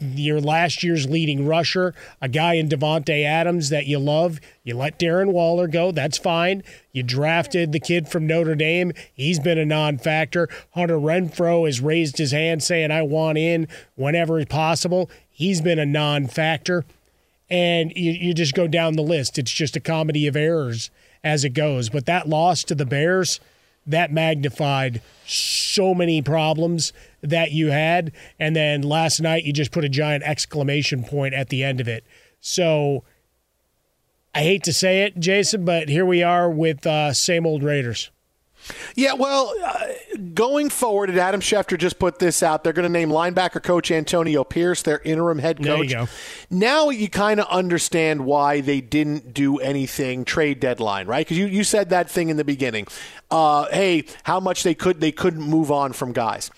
[0.00, 4.38] your last year's leading rusher, a guy in Davante Adams that you love.
[4.64, 5.92] You let Darren Waller go.
[5.92, 6.62] That's fine.
[6.92, 8.92] You drafted the kid from Notre Dame.
[9.12, 10.48] He's been a non factor.
[10.72, 15.10] Hunter Renfrow has raised his hand saying, I want in whenever possible.
[15.28, 16.84] He's been a non factor.
[17.48, 19.38] And you, you just go down the list.
[19.38, 20.90] It's just a comedy of errors
[21.22, 21.88] as it goes.
[21.88, 23.40] But that loss to the Bears,
[23.86, 28.12] that magnified so many problems that you had.
[28.38, 31.86] And then last night, you just put a giant exclamation point at the end of
[31.86, 32.04] it.
[32.40, 33.04] So
[34.34, 38.10] I hate to say it, Jason, but here we are with uh, same old Raiders.
[38.94, 39.84] Yeah, well, uh,
[40.34, 42.64] going forward, and Adam Schefter just put this out.
[42.64, 45.90] They're going to name linebacker coach Antonio Pierce their interim head coach.
[45.90, 46.08] You
[46.50, 51.26] now you kind of understand why they didn't do anything trade deadline, right?
[51.26, 52.86] Because you, you said that thing in the beginning.
[53.30, 56.50] Uh, hey, how much they could they couldn't move on from guys.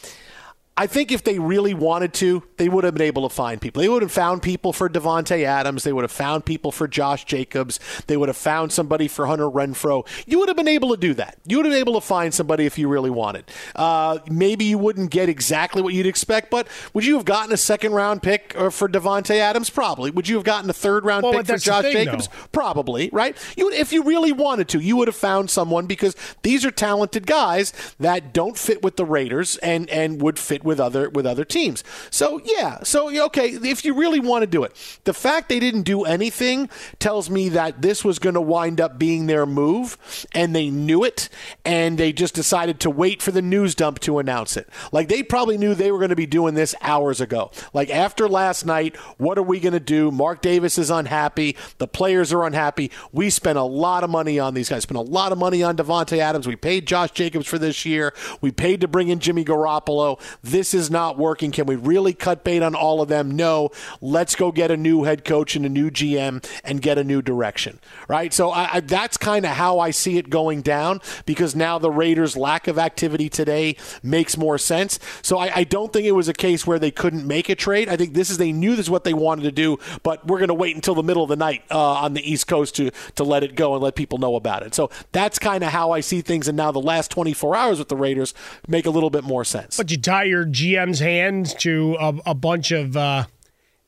[0.78, 3.82] I think if they really wanted to, they would have been able to find people.
[3.82, 5.82] They would have found people for Davante Adams.
[5.82, 7.80] They would have found people for Josh Jacobs.
[8.06, 10.06] They would have found somebody for Hunter Renfrow.
[10.24, 11.36] You would have been able to do that.
[11.44, 13.50] You would have been able to find somebody if you really wanted.
[13.74, 17.56] Uh, maybe you wouldn't get exactly what you'd expect, but would you have gotten a
[17.56, 19.70] second round pick uh, for Davante Adams?
[19.70, 20.12] Probably.
[20.12, 22.28] Would you have gotten a third round well, pick for Josh thing, Jacobs?
[22.28, 22.34] Though.
[22.52, 23.10] Probably.
[23.12, 23.36] Right.
[23.56, 27.26] You, if you really wanted to, you would have found someone because these are talented
[27.26, 31.44] guys that don't fit with the Raiders and and would fit with other with other
[31.44, 31.83] teams.
[32.11, 35.83] So, yeah, so, okay, if you really want to do it, the fact they didn't
[35.83, 39.98] do anything tells me that this was going to wind up being their move,
[40.33, 41.28] and they knew it,
[41.64, 44.68] and they just decided to wait for the news dump to announce it.
[44.92, 47.50] Like, they probably knew they were going to be doing this hours ago.
[47.72, 50.11] Like, after last night, what are we going to do?
[50.11, 51.57] Mark Davis is unhappy.
[51.78, 52.90] The players are unhappy.
[53.12, 55.76] We spent a lot of money on these guys, spent a lot of money on
[55.76, 56.46] Davante Adams.
[56.46, 58.12] We paid Josh Jacobs for this year.
[58.40, 60.20] We paid to bring in Jimmy Garoppolo.
[60.42, 61.52] This is not working working.
[61.52, 63.30] Can we really cut bait on all of them?
[63.30, 63.70] No.
[64.00, 67.22] Let's go get a new head coach and a new GM and get a new
[67.22, 68.32] direction, right?
[68.32, 71.90] So I, I, that's kind of how I see it going down because now the
[71.90, 74.98] Raiders' lack of activity today makes more sense.
[75.22, 77.88] So I, I don't think it was a case where they couldn't make a trade.
[77.88, 80.38] I think this is they knew this is what they wanted to do, but we're
[80.38, 82.90] going to wait until the middle of the night uh, on the East Coast to
[83.14, 84.74] to let it go and let people know about it.
[84.74, 86.48] So that's kind of how I see things.
[86.48, 88.34] And now the last 24 hours with the Raiders
[88.66, 89.76] make a little bit more sense.
[89.76, 93.24] But you tie your GM's hand to a, a bunch of uh,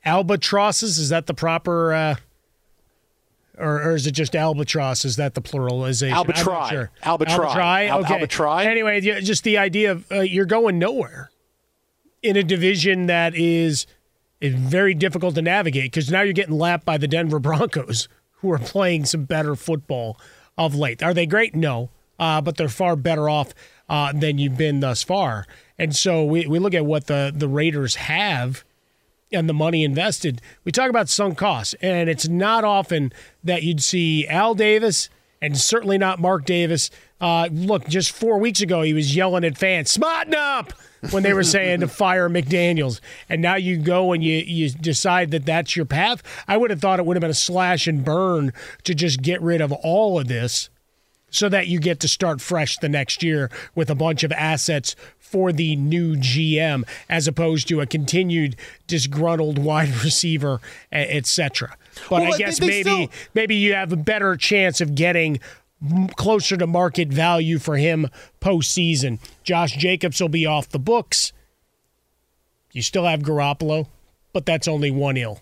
[0.04, 0.98] albatrosses.
[0.98, 1.92] Is that the proper?
[1.92, 2.14] Uh,
[3.58, 5.04] or, or, is it just albatross?
[5.04, 6.12] Is that the pluralization?
[6.14, 6.70] Albatri.
[6.70, 6.90] Sure.
[7.02, 7.90] Albatri.
[7.90, 8.26] Okay.
[8.26, 8.64] Albatri.
[8.64, 11.30] Anyway, just the idea of uh, you're going nowhere
[12.22, 13.86] in a division that is,
[14.40, 18.08] is very difficult to navigate because now you're getting lapped by the Denver Broncos,
[18.40, 20.18] who are playing some better football
[20.56, 21.02] of late.
[21.02, 21.54] Are they great?
[21.54, 23.54] No, uh, but they're far better off
[23.90, 25.46] uh, than you've been thus far.
[25.76, 28.64] And so we, we look at what the, the Raiders have
[29.32, 30.40] and the money invested.
[30.64, 33.12] We talk about sunk costs, and it's not often
[33.44, 35.10] that you'd see Al Davis
[35.42, 36.90] and certainly not Mark Davis.
[37.20, 40.72] Uh, look, just four weeks ago, he was yelling at fans, smarten up,
[41.10, 43.00] when they were saying to fire McDaniels.
[43.28, 46.22] And now you go and you, you decide that that's your path.
[46.46, 48.52] I would have thought it would have been a slash and burn
[48.84, 50.69] to just get rid of all of this
[51.30, 54.94] so that you get to start fresh the next year with a bunch of assets
[55.18, 60.60] for the new GM as opposed to a continued disgruntled wide receiver,
[60.92, 61.76] etc.
[62.08, 63.10] But well, I guess maybe still...
[63.34, 65.40] maybe you have a better chance of getting
[66.16, 68.08] closer to market value for him
[68.40, 69.18] postseason.
[69.42, 71.32] Josh Jacobs will be off the books.
[72.72, 73.86] You still have Garoppolo,
[74.32, 75.40] but that's only one ill.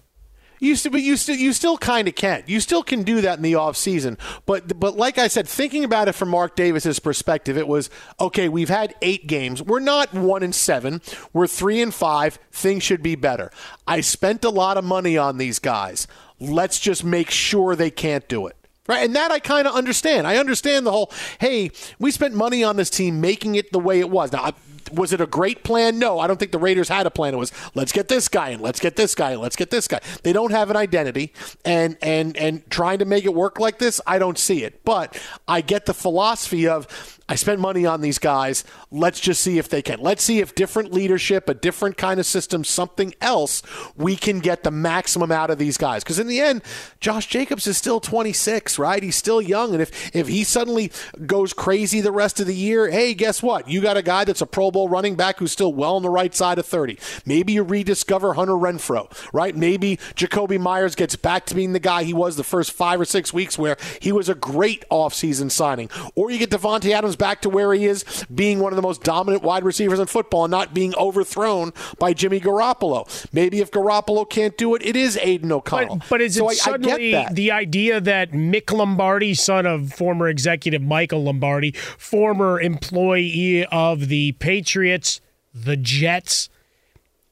[0.60, 2.42] You still, but you still, you still kind of can.
[2.46, 4.18] You still can do that in the off season.
[4.46, 7.90] But, but like I said, thinking about it from Mark Davis's perspective, it was
[8.20, 8.48] okay.
[8.48, 9.62] We've had eight games.
[9.62, 11.00] We're not one and seven.
[11.32, 12.38] We're three and five.
[12.52, 13.50] Things should be better.
[13.86, 16.06] I spent a lot of money on these guys.
[16.40, 18.57] Let's just make sure they can't do it.
[18.88, 19.04] Right.
[19.04, 20.26] And that I kind of understand.
[20.26, 24.00] I understand the whole, hey, we spent money on this team making it the way
[24.00, 24.32] it was.
[24.32, 24.52] Now,
[24.92, 25.98] was it a great plan?
[25.98, 27.34] No, I don't think the Raiders had a plan.
[27.34, 29.88] It was let's get this guy and let's get this guy and let's get this
[29.88, 30.00] guy.
[30.22, 31.32] They don't have an identity,
[31.64, 34.84] and and and trying to make it work like this, I don't see it.
[34.84, 38.64] But I get the philosophy of I spent money on these guys.
[38.90, 40.00] Let's just see if they can.
[40.00, 43.62] Let's see if different leadership, a different kind of system, something else,
[43.96, 46.02] we can get the maximum out of these guys.
[46.02, 46.62] Because in the end,
[47.00, 49.02] Josh Jacobs is still 26, right?
[49.02, 50.90] He's still young, and if if he suddenly
[51.26, 53.68] goes crazy the rest of the year, hey, guess what?
[53.68, 56.10] You got a guy that's a Pro Bowl running back who's still well on the
[56.10, 56.98] right side of 30.
[57.26, 59.54] Maybe you rediscover Hunter Renfrow, right?
[59.54, 63.04] Maybe Jakobi Meyers gets back to being the guy he was the first five or
[63.04, 67.42] six weeks, where he was a great offseason signing, or you get Davante Adams back
[67.42, 68.04] to where he is,
[68.34, 72.12] being one of the most dominant wide receivers in football and not being overthrown by
[72.12, 73.06] Jimmy Garoppolo.
[73.32, 75.96] Maybe if Garoppolo can't do it, it is Aidan O'Connell.
[75.96, 79.92] But, but is so it I, suddenly I the idea that Mick Lombardi, son of
[79.92, 85.20] former executive Michael Lombardi, former employee of the Patriots,
[85.52, 86.48] the Jets,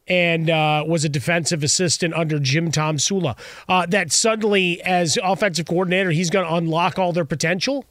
[0.08, 3.36] and uh, was a defensive assistant under Jim Tomsula,
[3.68, 7.84] uh, that suddenly, as offensive coordinator, he's going to unlock all their potential?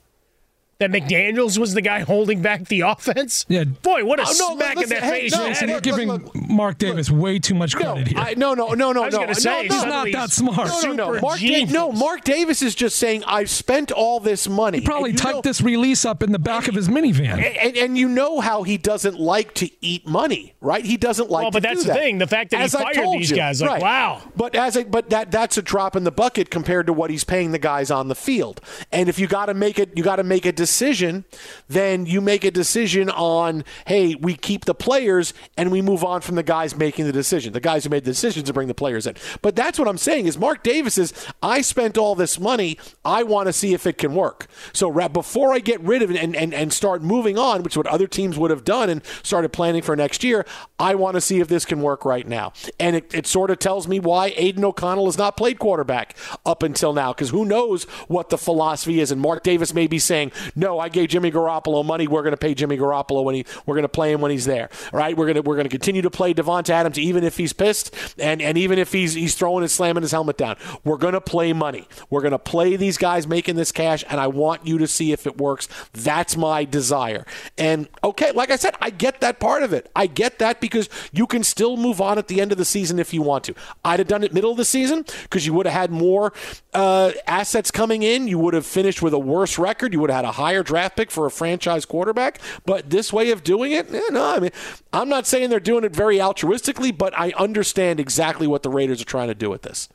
[0.80, 3.46] That McDaniels was the guy holding back the offense?
[3.48, 3.64] Yeah.
[3.64, 5.32] Boy, what a Oh, no, smack listen, in the hey, face.
[5.32, 8.18] no, that you're look, giving look, Mark Davis way too much No, credit here.
[8.20, 9.20] I, no, no, no, no, I was no.
[9.20, 10.68] gonna no, say, no, he's He's not that smart.
[10.68, 11.22] No, no, no.
[11.22, 14.80] Mark, Da- no, Mark Davis is just saying I've spent all this money.
[14.80, 17.42] He probably typed know- this release up in the back of his minivan.
[17.62, 20.84] And, and you know how he doesn't like to eat money, right?
[20.84, 21.44] He doesn't like.
[21.44, 21.98] Well, but that's the that.
[21.98, 23.82] thing, the fact that he As I fired these you, guys, like, right.
[23.82, 24.22] wow.
[24.36, 27.24] But as a, but that that's a drop in the bucket compared to what he's
[27.24, 28.60] paying the guys on the field.
[28.92, 30.65] And if you got to make it, you got to make a decision.
[30.66, 31.26] Decision,
[31.68, 36.22] then you make a decision on, hey, we keep the players and we move on
[36.22, 37.54] from the guys making the decision.
[37.54, 39.16] The guys who made the decision to bring the players in.
[39.44, 41.14] But that's what I'm saying is Mark Davis is.
[41.44, 42.80] I spent all this money.
[43.06, 44.48] I want to see if it can work.
[44.74, 47.78] So before I get rid of it and, and, and start moving on, which is
[47.78, 50.48] what other teams would have done and started planning for next year,
[50.80, 52.54] I want to see if this can work right now.
[52.80, 56.64] And it, it sort of tells me why Aidan O'Connell has not played quarterback up
[56.64, 59.12] until now, because who knows what the philosophy is.
[59.12, 62.08] And Mark Davis may be saying, no, I gave Jimmy Garoppolo money.
[62.08, 64.46] We're going to pay Jimmy Garoppolo when he, we're going to play him when he's
[64.46, 64.70] there.
[64.94, 65.16] All right.
[65.16, 67.96] We're going to, we're going to continue to play Davante Adams, even if he's pissed
[68.18, 70.58] and, and even if he's, he's throwing and slamming his helmet down.
[70.84, 71.88] We're going to play money.
[72.10, 75.12] We're going to play these guys making this cash, and I want you to see
[75.12, 75.68] if it works.
[75.94, 77.26] That's my desire.
[77.58, 79.90] And okay, like I said, I get that part of it.
[79.96, 83.00] I get that because you can still move on at the end of the season
[83.00, 83.56] if you want to.
[83.84, 86.34] I'd have done it middle of the season because you would have had more
[86.74, 88.28] uh, assets coming in.
[88.28, 89.94] You would have finished with a worse record.
[89.94, 92.40] You would have had a higher draft pick for a franchise quarterback.
[92.66, 94.52] But this way of doing it, eh, no, I mean,
[94.94, 99.02] I'm not saying they're doing it very altruistically, but I understand exactly what the Raiders
[99.02, 99.90] are trying to do with this.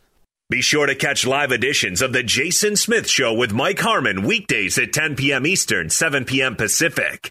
[0.48, 4.76] Be sure to catch live editions of The Jason Smith Show with Mike Harmon weekdays
[4.78, 5.46] at 10 p.m.
[5.46, 6.56] Eastern, 7 p.m.
[6.56, 7.30] Pacific.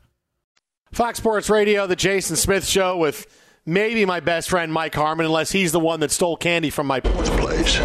[0.91, 3.25] Fox Sports Radio, the Jason Smith Show with
[3.65, 6.99] maybe my best friend Mike Harmon, unless he's the one that stole candy from my
[6.99, 7.27] porch.
[7.27, 7.79] place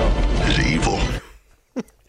[0.48, 0.98] is evil.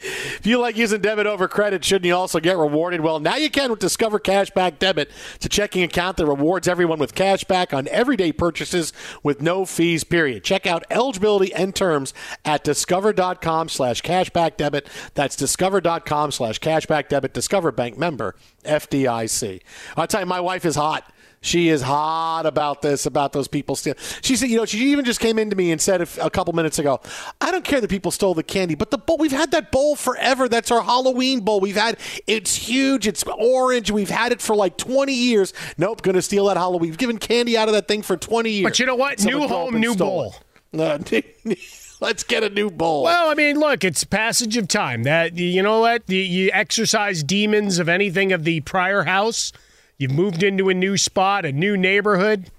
[0.07, 3.01] If you like using debit over credit, shouldn't you also get rewarded?
[3.01, 5.09] Well, now you can with Discover Cashback Debit.
[5.35, 8.93] It's a checking account that rewards everyone with cash back on everyday purchases
[9.23, 10.43] with no fees, period.
[10.43, 12.13] Check out eligibility and terms
[12.45, 14.89] at discover.com slash cashback debit.
[15.13, 17.33] That's discover.com slash cashback debit.
[17.33, 19.61] Discover Bank member, FDIC.
[19.95, 21.11] I'll tell you, my wife is hot.
[21.41, 23.93] She is hot about this, about those people steal.
[24.21, 26.79] She said, you know, she even just came into me and said a couple minutes
[26.79, 26.99] ago,
[27.39, 29.95] I don't care that people stole the candy, but the bowl, we've had that bowl
[29.95, 30.49] forever.
[30.49, 31.59] That's our Halloween bowl.
[31.59, 33.07] We've had, it's huge.
[33.07, 33.91] It's orange.
[33.91, 35.53] We've had it for like 20 years.
[35.77, 36.89] Nope, going to steal that Halloween.
[36.89, 38.63] We've given candy out of that thing for 20 years.
[38.63, 39.19] But you know what?
[39.19, 40.35] Someone new home, new bowl.
[40.77, 40.97] Uh,
[41.99, 43.03] Let's get a new bowl.
[43.03, 45.03] Well, I mean, look, it's passage of time.
[45.03, 46.03] That you know what?
[46.07, 49.51] You, you exercise demons of anything of the prior house.
[49.97, 52.51] You've moved into a new spot, a new neighborhood.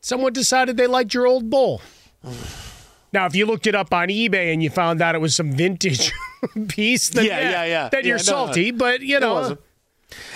[0.00, 1.80] Someone decided they liked your old bowl.
[3.12, 5.52] Now, if you looked it up on eBay and you found out it was some
[5.52, 6.12] vintage
[6.68, 7.88] piece, then Yeah, yeah, yeah.
[7.90, 8.70] then Yeah, you're no, salty.
[8.70, 9.58] But you know.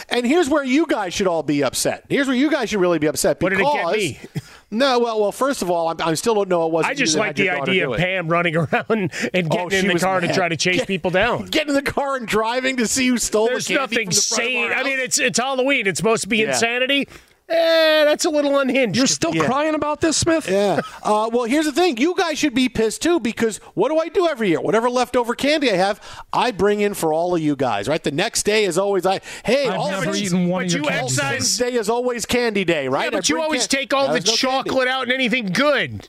[0.09, 2.05] And here's where you guys should all be upset.
[2.09, 3.43] Here's where you guys should really be upset.
[3.43, 4.41] What Because, did it get me?
[4.75, 5.33] No, well, well.
[5.33, 6.91] First of all, I'm, I still don't know it wasn't.
[6.91, 7.97] I just like the idea of.
[7.97, 10.77] Pam running around and oh, getting Oh, in the was car to try to chase
[10.79, 11.47] Get- people down.
[11.47, 14.15] Get in the car and driving to see who stole There's the candy nothing from
[14.17, 14.73] the front of sane.
[14.73, 15.87] I mean, it's it's Halloween.
[15.87, 16.49] It's supposed to be Yeah.
[16.49, 17.09] insanity.
[17.47, 18.97] Eh, that's a little unhinged.
[18.97, 20.49] You're still crying about this, Smith?
[20.49, 20.81] Yeah.
[21.03, 21.99] Uh, well, here's the thing.
[21.99, 24.63] You guys should be pissed too because what do I do every year?
[24.63, 26.01] Whatever leftover candy I have,
[26.33, 27.87] I bring in for all of you guys.
[27.87, 28.03] Right.
[28.03, 29.21] The next day is always I.
[29.45, 31.59] Hey, I've all never of eaten one but of your you candy excise- bars.
[31.59, 33.05] Day is always candy day, right?
[33.05, 34.71] Yeah, but I you always can- take all No, the there's no candy.
[34.71, 36.09] chocolate out and anything good.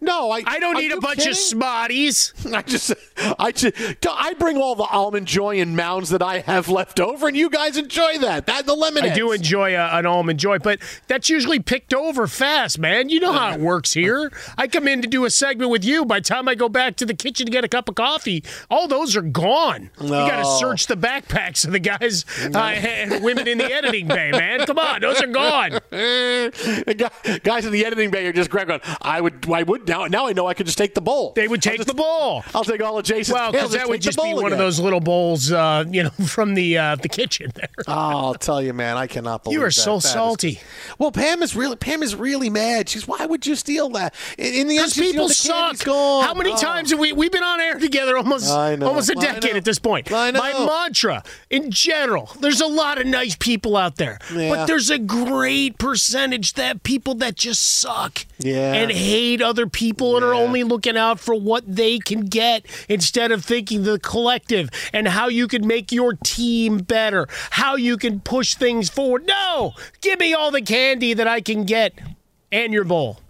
[0.00, 0.42] No, I.
[0.46, 1.32] I don't need a bunch kidding?
[1.32, 2.34] of smarties.
[2.52, 2.92] I just,
[3.38, 7.28] I just, I bring all the almond joy and mounds that I have left over,
[7.28, 8.46] and you guys enjoy that.
[8.46, 9.12] That the lemonade.
[9.12, 13.08] I do enjoy a, an almond joy, but that's usually picked over fast, man.
[13.08, 14.32] You know how it works here.
[14.58, 16.04] I come in to do a segment with you.
[16.04, 18.44] By the time I go back to the kitchen to get a cup of coffee,
[18.70, 19.90] all those are gone.
[20.00, 22.24] You got to search the backpacks of the guys
[22.54, 24.66] uh, and women in the editing bay, man.
[24.66, 25.80] Come on, those are gone.
[27.42, 28.80] Guys in the editing bay are just grabbing.
[29.00, 30.06] I would, I would now.
[30.06, 31.32] Now I know I could just take the bowl.
[31.34, 32.42] They would take the bowl.
[32.54, 33.34] I'll take all of Jason's.
[33.34, 36.54] Well, because that would just be one of those little bowls, uh, you know, from
[36.54, 37.68] the uh, the kitchen there.
[37.86, 39.72] Oh, I'll tell you, man, I cannot believe You are that.
[39.72, 40.60] so That is- salty.
[40.98, 42.88] well, Pam is really Pam is really mad.
[42.88, 44.14] She's why would you steal that?
[44.38, 45.78] In, in the end, she's, you know, people the suck.
[45.84, 46.24] Gone.
[46.24, 46.56] How many Oh.
[46.56, 50.10] times have we we've been on air together almost almost a decade at this point?
[50.10, 54.48] My mantra in general, there's a lot of nice people out there, Yeah.
[54.50, 58.72] but there's a great percentage that people that just suck Yeah.
[58.74, 63.32] and hate other people and are only looking out for what they can get instead
[63.32, 68.20] of thinking the collective and how you can make your team better, how you can
[68.20, 69.26] push things forward.
[69.26, 71.92] No, give me all the candy that I can get
[72.50, 73.20] and your bowl.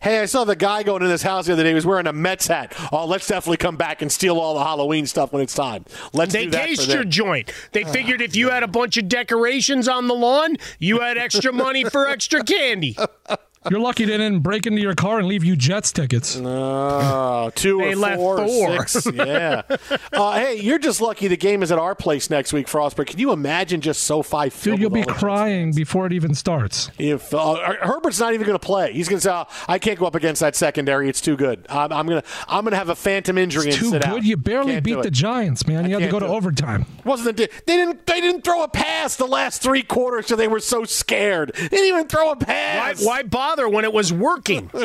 [0.00, 1.70] Hey, I saw the guy going in this house the other day.
[1.70, 2.74] He was wearing a Mets hat.
[2.92, 5.84] Oh, let's definitely come back and steal all the Halloween stuff when it's time.
[6.12, 7.52] Let's They do that for cased your joint.
[7.72, 11.18] They ah, figured if you had a bunch of decorations on the lawn, you had
[11.18, 12.96] extra money for extra candy.
[13.68, 16.34] You're lucky they didn't break into your car and leave you Jets tickets.
[16.42, 18.86] Oh, two They or left four, or four.
[18.86, 19.06] six.
[19.14, 19.62] Yeah.
[20.14, 23.08] uh, hey, you're just lucky the game is at our place next week, Frostburg.
[23.08, 26.14] Can you imagine just SoFi filled Dude, you'll with be all the- crying before it
[26.14, 26.90] even starts.
[26.98, 29.98] If uh, Herbert's not even going to play, he's going to say, oh, "I can't
[29.98, 31.10] go up against that secondary.
[31.10, 31.66] It's too good.
[31.68, 34.02] I'm, I'm going to I'm going to have a phantom injury It's and too sit
[34.04, 34.08] good.
[34.10, 35.10] out." You barely Can't beat the.
[35.10, 35.84] Giants, man.
[35.86, 36.30] You had to go to it.
[36.30, 36.86] overtime.
[37.04, 40.48] Wasn't the, they didn't they didn't throw a pass the last three quarters because they
[40.48, 41.52] were so scared.
[41.54, 43.04] They didn't even throw a Why, pass.
[43.04, 44.70] why bother when it was working?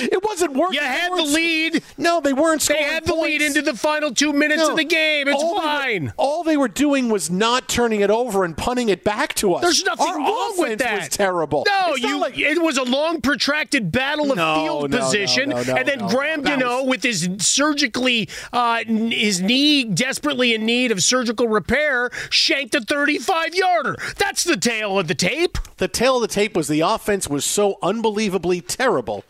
[0.00, 0.74] It wasn't working.
[0.74, 1.82] You had the lead.
[1.96, 2.60] No, they weren't.
[2.62, 4.70] They had the lead into the final two minutes No.
[4.72, 5.26] of the game.
[5.28, 6.12] It's All they were- fine.
[6.16, 9.62] all they were doing was not turning it over and punting it back to us.
[9.62, 10.98] There's nothing Our wrong with that.
[11.00, 11.64] Was terrible.
[11.66, 12.18] No, you.
[12.20, 16.42] like- it was a long, protracted battle of No, field no, position, and then Graham
[16.42, 22.10] Gano, was- with his surgically, uh, n- his knee desperately in need of surgical repair,
[22.30, 23.96] shanked a 35 yarder.
[24.16, 25.58] That's the tail of the tape.
[25.78, 29.24] the tail of the tape was the offense was so unbelievably terrible.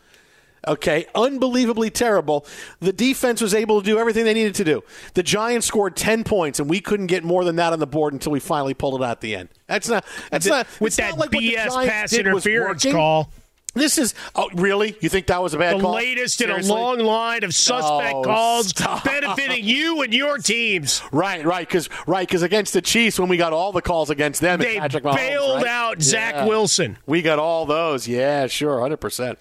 [0.67, 2.45] Okay, unbelievably terrible.
[2.81, 4.83] The defense was able to do everything they needed to do.
[5.15, 8.13] The Giants scored ten points, and we couldn't get more than that on the board
[8.13, 9.49] until we finally pulled it out at the end.
[9.67, 10.05] That's not.
[10.31, 13.31] That's not with that not like the BS Giants pass interference call.
[13.75, 14.97] This is oh really?
[15.01, 15.95] You think that was a bad The call?
[15.95, 19.05] latest in a long line of suspect calls stop.
[19.05, 21.01] benefiting you and your teams.
[21.13, 24.41] Right, right, because right, because against the Chiefs, when we got all the calls against
[24.41, 25.67] them, They Patrick Mahomes, bailed right?
[25.67, 26.47] out Zach Yeah.
[26.47, 26.97] Wilson.
[27.07, 28.09] We got all those.
[28.09, 29.39] Yeah, sure, hundred percent.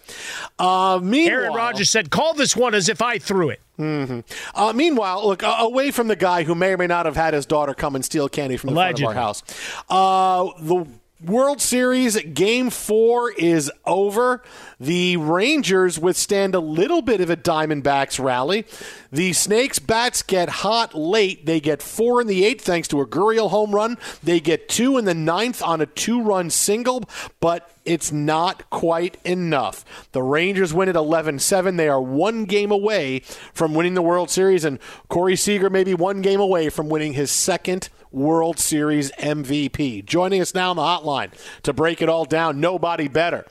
[0.60, 5.26] Uh, meanwhile, Aaron Rodgers said, "Call this one as if I threw it." Uh, meanwhile,
[5.28, 7.74] look uh, away from the guy who may or may not have had his daughter
[7.74, 9.42] come and steal candy from the front of our house.
[9.90, 10.86] Uh, the
[11.26, 14.44] World Series Game Four is over.
[14.80, 18.66] The Rangers withstand a little bit of a Diamondbacks rally.
[19.12, 21.48] The Snakes bats get hot late.
[21.48, 23.98] They get four in the eighth thanks to a Gurriel home run.
[24.22, 27.04] They get two in the ninth on a two-run single,
[27.40, 29.84] but it's not quite enough.
[30.12, 31.78] The Rangers win at 11 7.
[31.78, 33.22] They are one game away
[33.54, 37.14] from winning the World Series, and Corey Seager may be one game away from winning
[37.14, 40.06] his second World Series MVP.
[40.06, 41.32] Joining us now on the hotline
[41.64, 43.46] to break it all down, nobody better.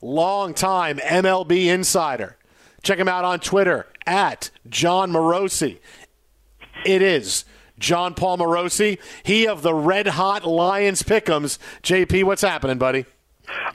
[0.00, 2.36] Longtime MLB insider.
[2.82, 5.78] Check him out on Twitter at Jon Morosi.
[6.84, 7.44] It is
[7.78, 11.58] Jon Paul Morosi, he of the red hot Lions Pickums.
[11.82, 13.06] JP, what's happening, buddy?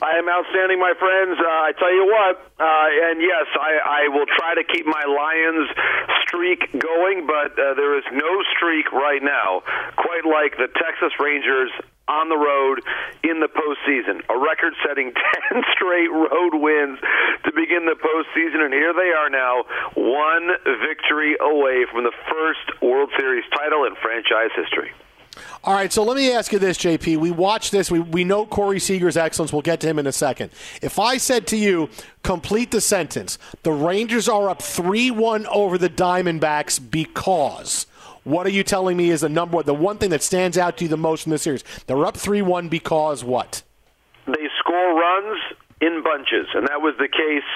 [0.02, 1.38] I am outstanding, my friends.
[1.38, 5.04] Uh, I tell you what, uh, and yes, I, I will try to keep my
[5.06, 5.68] Lions
[6.26, 9.62] streak going, but uh, there is no streak right now
[9.96, 11.70] quite like the Texas Rangers
[12.08, 12.80] on the road
[13.22, 14.24] in the postseason.
[14.32, 15.12] A record setting
[15.52, 16.98] 10 straight road wins
[17.44, 19.64] to begin the postseason, and here they are now,
[19.94, 20.48] one
[20.80, 24.92] victory away from the first World Series title in franchise history.
[25.64, 27.18] All right, so let me ask you this, JP.
[27.18, 27.90] We watched this.
[27.90, 29.52] We, we know Corey Seager's excellence.
[29.52, 30.50] We'll get to him in a second.
[30.82, 31.88] If I said to you,
[32.22, 37.86] complete the sentence, the Rangers are up 3 1 over the Diamondbacks because.
[38.24, 40.84] What are you telling me is the number the one thing that stands out to
[40.84, 41.64] you the most in this series?
[41.86, 43.62] They're up 3 1 because what?
[44.26, 45.40] They score runs
[45.80, 47.46] in bunches, and that was the case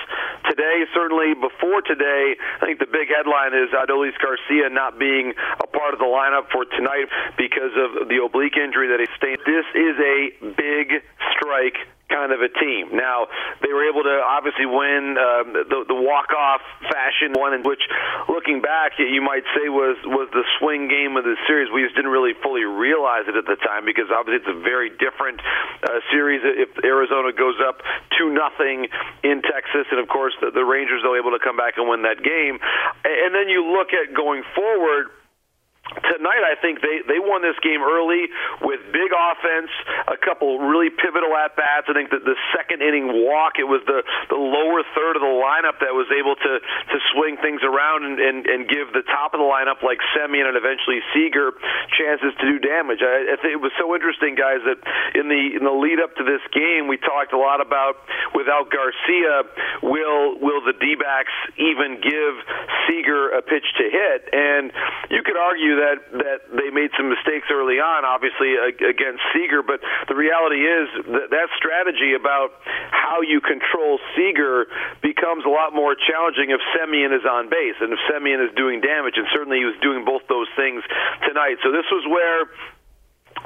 [0.48, 0.86] today.
[0.94, 5.94] Certainly before today, I think the big headline is Adolis Garcia not being a part
[5.94, 9.42] of the lineup for tonight because of the oblique injury that he sustained.
[9.42, 10.16] This is a
[10.54, 11.02] big
[11.34, 11.78] strike
[12.12, 12.92] kind of a team.
[12.92, 13.32] Now
[13.64, 17.80] they were able to obviously win um, the, the walk-off fashion one, in which,
[18.28, 21.72] looking back, you might say was was the swing game of the series.
[21.72, 24.92] We just didn't really fully realize it at the time because obviously it's a very
[24.92, 25.40] different
[25.82, 26.44] uh, series.
[26.44, 27.80] If Arizona goes up
[28.18, 28.92] two nothing
[29.24, 32.02] in Texas, and of course the, the Rangers are able to come back and win
[32.02, 32.60] that game,
[33.04, 35.08] and then you look at going forward
[36.00, 38.28] tonight I think they they won this game early
[38.62, 39.70] with big offense,
[40.08, 41.86] a couple really pivotal at bats.
[41.88, 45.34] I think that the second inning walk, it was the the lower third of the
[45.36, 49.34] lineup that was able to to swing things around and and, and give the top
[49.34, 51.52] of the lineup like Semien and eventually Seager
[51.92, 53.04] chances to do damage.
[53.04, 54.80] I, I think it was so interesting, guys, that
[55.18, 58.00] in the in the lead up to this game, we talked a lot about
[58.34, 59.44] without Garcia,
[59.82, 62.32] will will the D-backs even give
[62.88, 64.20] Seager a pitch to hit?
[64.32, 64.72] And
[65.10, 69.66] you could argue that that they made some mistakes early on, obviously against Seager.
[69.66, 72.54] But the reality is that that strategy about
[72.94, 74.70] how you control Seager
[75.02, 78.80] becomes a lot more challenging if Semien is on base and if Semien is doing
[78.80, 79.18] damage.
[79.18, 80.82] And certainly he was doing both those things
[81.26, 81.58] tonight.
[81.66, 82.46] So this was where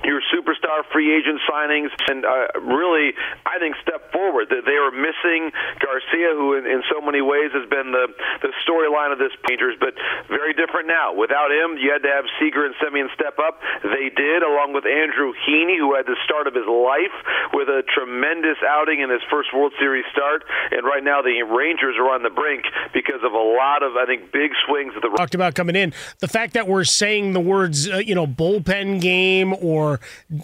[0.04, 1.90] your superstar free agent signings.
[2.08, 3.14] And uh, really
[3.46, 4.48] I think step forward.
[4.50, 8.08] That they are missing Garcia who in, in so many ways has been the
[8.42, 9.94] the storyline of this Rangers but
[10.28, 11.14] very different now.
[11.14, 13.60] Without him you had to have Seager and Semien step up.
[13.82, 17.16] They did along with Andrew Heaney who had the start of his life
[17.52, 20.44] with a tremendous outing in his first World Series start.
[20.72, 24.04] And right now the Rangers are on the brink because of a lot of I
[24.06, 25.92] think big swings at the talked about coming in.
[26.18, 29.85] The fact that we're saying the words uh, you know bullpen game or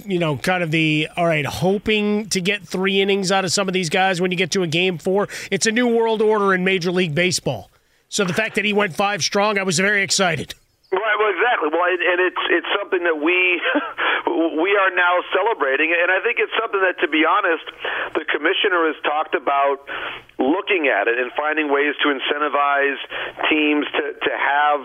[0.07, 3.69] you know, kind of the all right, hoping to get three innings out of some
[3.69, 5.29] of these guys when you get to a game four.
[5.51, 7.71] It's a new world order in Major League Baseball.
[8.09, 10.55] So the fact that he went five strong, I was very excited.
[10.93, 11.17] Right.
[11.17, 11.73] Well, exactly.
[11.73, 13.33] Well, and it's it's something that we
[14.61, 17.65] we are now celebrating, and I think it's something that, to be honest,
[18.13, 19.89] the commissioner has talked about
[20.37, 23.01] looking at it and finding ways to incentivize
[23.49, 24.85] teams to to have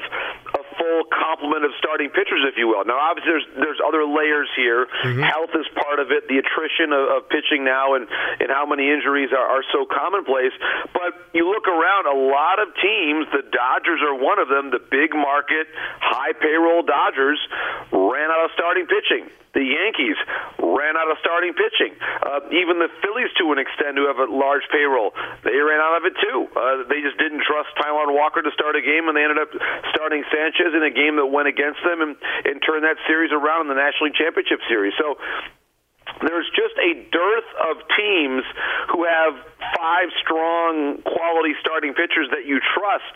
[0.77, 2.85] full complement of starting pitchers, if you will.
[2.85, 4.87] Now, obviously, there's there's other layers here.
[4.87, 5.21] Mm-hmm.
[5.21, 6.29] Health is part of it.
[6.29, 8.07] The attrition of, of pitching now, and
[8.39, 10.53] and how many injuries are, are so commonplace.
[10.93, 13.27] But you look around, a lot of teams.
[13.33, 14.71] The Dodgers are one of them.
[14.71, 15.67] The big market,
[15.99, 17.39] high payroll Dodgers
[17.91, 19.29] ran out of starting pitching.
[19.53, 20.17] The Yankees
[20.59, 21.95] ran out of starting pitching.
[21.99, 25.97] Uh, even the Phillies, to an extent, who have a large payroll, they ran out
[25.97, 26.39] of it too.
[26.53, 29.49] Uh, they just didn't trust Taijuan Walker to start a game, and they ended up
[29.95, 32.13] starting Sanchez in a game that went against them and,
[32.45, 34.93] and turned that series around in the National League Championship Series.
[34.99, 35.17] So
[36.21, 38.43] there's just a dearth of teams
[38.93, 39.35] who have
[39.75, 43.15] five strong quality starting pitchers that you trust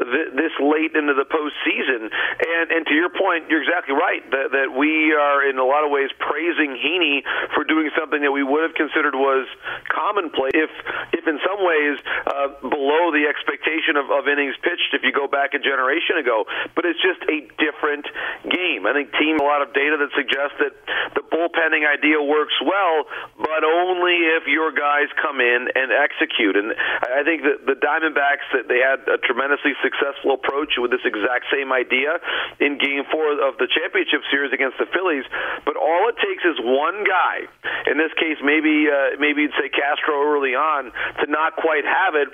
[0.00, 2.08] th- this late into the postseason.
[2.08, 5.84] And and to your point, you're exactly right that that we are in a lot
[5.84, 7.22] of ways praising Heaney
[7.54, 9.46] for doing something that we would have considered was
[9.88, 10.72] commonplace, if
[11.12, 15.28] if in some ways uh, below the expectation of, of innings pitched if you go
[15.28, 16.44] back a generation ago.
[16.74, 18.08] But it's just a different
[18.48, 18.88] game.
[18.88, 20.72] I think team a lot of data that suggests that
[21.14, 23.04] the bullpenning idea works well,
[23.36, 26.56] but only if your guys come in and execute.
[26.56, 26.72] And
[27.04, 31.52] I think that the Diamondbacks that they had a tremendously successful approach with this exact
[31.52, 32.16] same idea
[32.56, 35.28] in Game Four of the championship series against the Phillies.
[35.68, 37.44] But all it takes is one guy.
[37.92, 40.88] In this case, maybe uh, maybe you'd say Castro early on
[41.20, 42.32] to not quite have it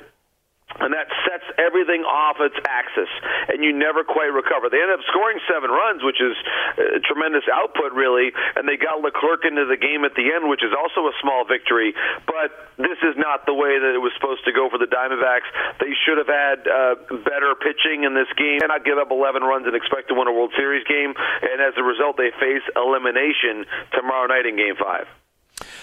[0.77, 3.09] and that sets everything off its axis,
[3.49, 4.69] and you never quite recover.
[4.69, 6.37] They ended up scoring seven runs, which is
[6.77, 10.61] a tremendous output, really, and they got Leclerc into the game at the end, which
[10.61, 11.97] is also a small victory.
[12.29, 15.49] But this is not the way that it was supposed to go for the Diamondbacks.
[15.81, 16.95] They should have had uh,
[17.25, 20.29] better pitching in this game, and not give up 11 runs and expect to win
[20.29, 21.17] a World Series game.
[21.17, 23.65] And as a result, they face elimination
[23.97, 25.09] tomorrow night in Game Five.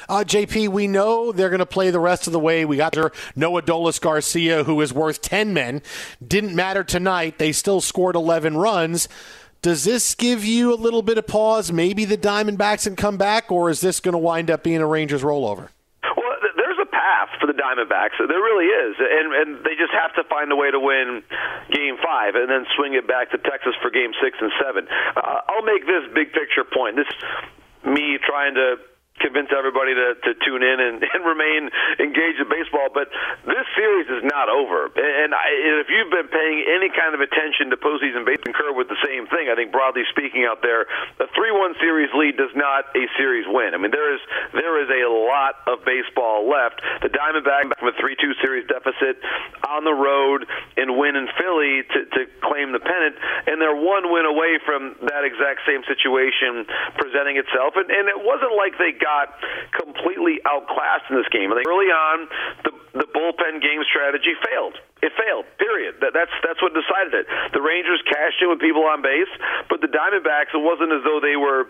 [0.08, 2.66] Uh, JP, we know they're going to play the rest of the way.
[2.66, 5.82] We got their no Adolis Garcia, who is worth 10 men.
[6.26, 7.38] Didn't matter tonight.
[7.38, 9.08] They still scored 11 runs.
[9.62, 11.72] Does this give you a little bit of pause?
[11.72, 14.86] Maybe the Diamondbacks can come back, or is this going to wind up being a
[14.86, 15.70] Rangers rollover?
[16.06, 18.14] Well, there's a path for the Diamondbacks.
[18.22, 21.24] There really is, and and they just have to find a way to win
[21.72, 24.88] Game Five and then swing it back to Texas for Game Six and Seven.
[25.16, 26.98] Uh, I'll make this big picture point.
[26.98, 27.10] This
[27.84, 28.78] me trying to
[29.20, 32.90] convince everybody to, to tune in and, and remain engaged in baseball.
[32.94, 33.10] But
[33.46, 34.90] this series is not over.
[34.94, 35.46] And I,
[35.84, 39.28] if you've been paying any kind of attention to postseason baseball, concur with the same
[39.28, 39.50] thing.
[39.50, 40.86] I think broadly speaking, out there,
[41.20, 43.74] a three-one series lead does not a series win.
[43.74, 44.22] I mean, there is
[44.54, 46.82] there is a lot of baseball left.
[47.02, 49.18] The Diamondbacks from a three-two series deficit
[49.68, 50.46] on the road
[50.78, 53.16] and win in Philly to, to claim the pennant,
[53.48, 57.76] and they're one win away from that exact same situation presenting itself.
[57.76, 59.05] And, and it wasn't like they got
[59.72, 61.54] completely outclassed in this game.
[61.54, 62.28] I think early on,
[62.66, 64.80] the the bullpen game strategy failed.
[65.04, 65.46] It failed.
[65.60, 66.00] Period.
[66.00, 67.26] That, that's that's what decided it.
[67.54, 69.32] The Rangers cashed in with people on base,
[69.70, 70.56] but the Diamondbacks.
[70.56, 71.68] It wasn't as though they were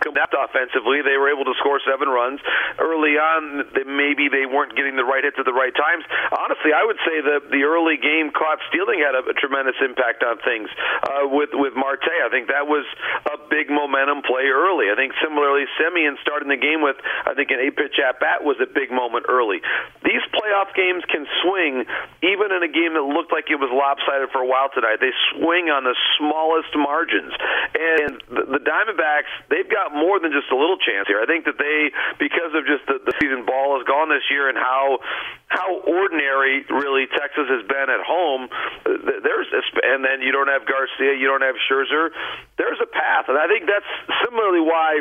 [0.00, 2.40] Compact offensively, they were able to score seven runs
[2.78, 3.68] early on.
[3.72, 6.04] They, maybe they weren't getting the right hits at the right times.
[6.30, 10.20] Honestly, I would say that the early game caught stealing had a, a tremendous impact
[10.20, 10.68] on things
[11.04, 12.12] uh, with with Marte.
[12.24, 12.84] I think that was
[13.28, 14.92] a big momentum play early.
[14.92, 18.44] I think similarly, Semien starting the game with I think an eight pitch at bat
[18.44, 19.64] was a big moment early.
[20.04, 21.88] These playoff games can swing
[22.20, 25.00] even in a game that looked like it was lopsided for a while tonight.
[25.00, 27.32] They swing on the smallest margins,
[27.72, 31.22] and the, the Diamondbacks they've got more than just a little chance here.
[31.22, 34.50] I think that they, because of just the, the season ball has gone this year
[34.50, 34.98] and how
[35.46, 38.50] how ordinary really Texas has been at home.
[38.84, 39.48] There's
[39.82, 42.10] and then you don't have Garcia, you don't have Scherzer.
[42.58, 43.88] There's a path, and I think that's
[44.26, 45.00] similarly why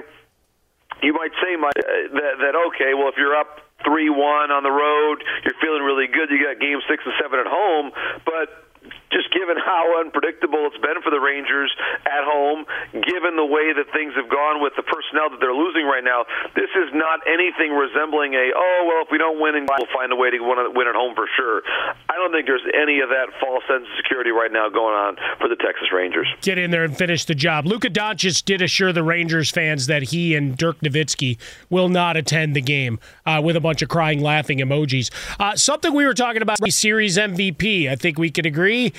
[1.01, 1.81] you might say my, uh,
[2.13, 6.07] that, that okay, well if you're up three one on the road, you're feeling really
[6.07, 6.29] good.
[6.29, 7.91] You got game six and seven at home,
[8.25, 8.68] but
[9.11, 11.73] just given how unpredictable it's been for the Rangers
[12.05, 15.85] at home, given the way that things have gone with the personnel that they're losing
[15.85, 19.93] right now, this is not anything resembling a oh well if we don't win we'll
[19.93, 21.61] find a way to win at home for sure.
[22.09, 25.17] I don't think there's any of that false sense of security right now going on
[25.41, 26.27] for the Texas Rangers.
[26.41, 27.65] Get in there and finish the job.
[27.65, 31.37] Luka Doncic did assure the Rangers fans that he and Dirk Nowitzki
[31.69, 35.11] will not attend the game uh, with a bunch of crying, laughing emojis.
[35.39, 37.89] Uh, something we were talking about series MVP.
[37.89, 38.93] I think we could agree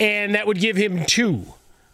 [0.00, 1.44] and that would give him two.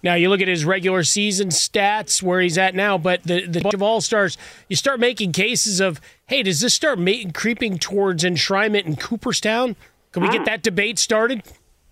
[0.02, 3.60] Now you look at his regular season stats where he's at now, but the the
[3.60, 4.38] bunch of all stars,
[4.68, 7.00] you start making cases of, hey, does this start
[7.34, 9.74] creeping towards enshrinement in Cooperstown?
[10.12, 10.44] Can we get hmm.
[10.44, 11.42] that debate started?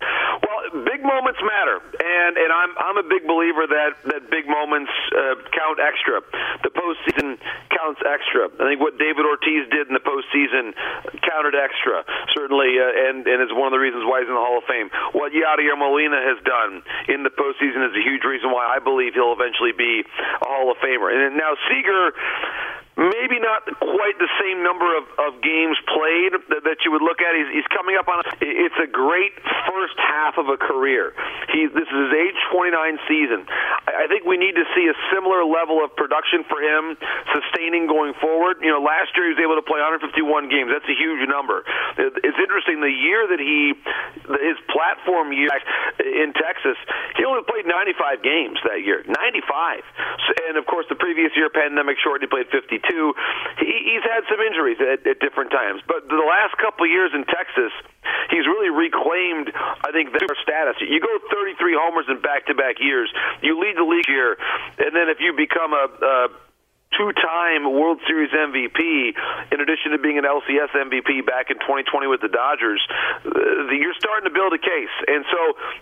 [0.01, 1.81] Well, big moments matter,
[2.15, 6.23] and and I'm I'm a big believer that that big moments uh, count extra.
[6.63, 7.37] The postseason
[7.69, 8.47] counts extra.
[8.47, 10.71] I think what David Ortiz did in the postseason
[11.21, 14.45] counted extra, certainly, uh, and and is one of the reasons why he's in the
[14.45, 14.89] Hall of Fame.
[15.11, 19.13] What Yadier Molina has done in the postseason is a huge reason why I believe
[19.13, 21.11] he'll eventually be a Hall of Famer.
[21.11, 22.15] And now Seager
[22.95, 27.19] maybe not quite the same number of, of games played that, that you would look
[27.19, 27.35] at.
[27.35, 28.23] He's, he's coming up on.
[28.23, 29.35] A, it's a great
[29.67, 31.11] first half of a career.
[31.51, 32.71] He this is his age 29
[33.07, 33.43] season.
[33.85, 36.95] I, think we need to see a similar level of production for him,
[37.35, 38.63] sustaining going forward.
[38.63, 40.71] You know, last year he was able to play 151 games.
[40.71, 41.67] That's a huge number.
[41.99, 42.79] It's interesting.
[42.79, 43.75] The year that he
[44.39, 45.51] his platform year
[45.99, 46.79] in Texas,
[47.19, 49.03] he only played 95 games that year.
[49.03, 49.83] 95,
[50.47, 52.27] and of course the previous year pandemic shortened.
[52.27, 53.13] He played 52 too.
[53.59, 57.11] He, he's had some injuries at, at different times, but the last couple of years
[57.13, 57.71] in Texas,
[58.29, 60.77] he's really reclaimed, I think, their status.
[60.81, 63.11] You go 33 homers in back-to-back years,
[63.41, 64.37] you lead the league here,
[64.79, 66.15] and then if you become a, a
[66.97, 69.13] two-time World Series MVP,
[69.51, 72.81] in addition to being an LCS MVP back in 2020 with the Dodgers,
[73.25, 74.95] uh, you're starting to build a case.
[75.07, 75.41] And so,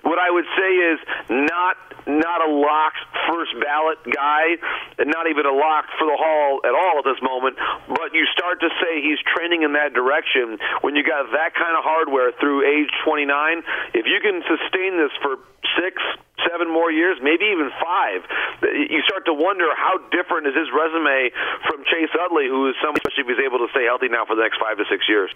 [0.09, 0.99] what I would say is
[1.29, 1.77] not
[2.07, 2.99] not a locked
[3.31, 4.59] first ballot guy,
[4.99, 7.55] and not even a lock for the Hall at all at this moment.
[7.87, 11.75] But you start to say he's trending in that direction when you got that kind
[11.77, 13.63] of hardware through age 29.
[13.95, 15.39] If you can sustain this for
[15.79, 15.95] six,
[16.43, 18.21] seven more years, maybe even five,
[18.61, 20.92] you start to wonder how different is his resume
[21.65, 24.35] from Chase Utley, who is someone, especially if he's able to stay healthy now for
[24.35, 25.31] the next five to six years.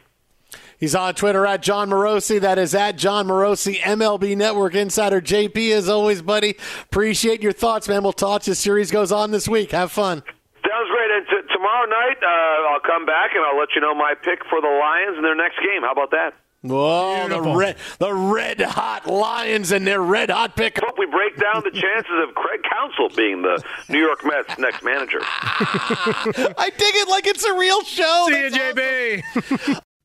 [0.78, 2.40] He's on Twitter at Jon Morosi.
[2.40, 5.20] That is at Jon Morosi, MLB Network Insider.
[5.20, 6.56] JP, as always, buddy.
[6.84, 8.04] Appreciate your thoughts, man.
[8.04, 9.72] We'll talk as series goes on this week.
[9.72, 10.22] Have fun.
[10.62, 11.12] Sounds great.
[11.12, 14.40] And t- tomorrow night, uh, I'll come back and I'll let you know my pick
[14.50, 15.82] for the Lions in their next game.
[15.82, 16.34] How about that?
[16.68, 20.80] Whoa, the red, the red hot Lions and their red hot pick.
[20.84, 24.84] Hope we break down the chances of Craig Counsell being the New York Mets next
[24.84, 25.20] manager.
[25.24, 28.28] I dig it like it's a real show.
[28.30, 29.82] See you, JB.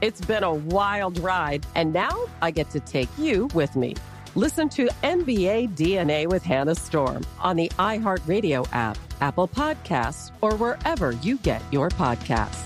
[0.00, 3.96] It's been a wild ride, and now I get to take you with me.
[4.34, 11.10] Listen to NBA DNA with Hannah Storm on the iHeartRadio app, Apple Podcasts, or wherever
[11.10, 12.64] you get your podcasts.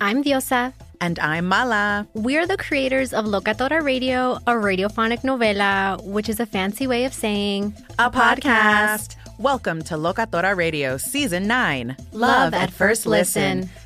[0.00, 0.72] I'm Diosa.
[1.00, 2.08] And I'm Mala.
[2.14, 7.12] We're the creators of Locatora Radio, a radiophonic novela, which is a fancy way of
[7.12, 9.14] saying a, podcast.
[9.38, 13.60] Welcome to Locatora Radio Season 9 Love, Love at First listen.
[13.60, 13.85] listen.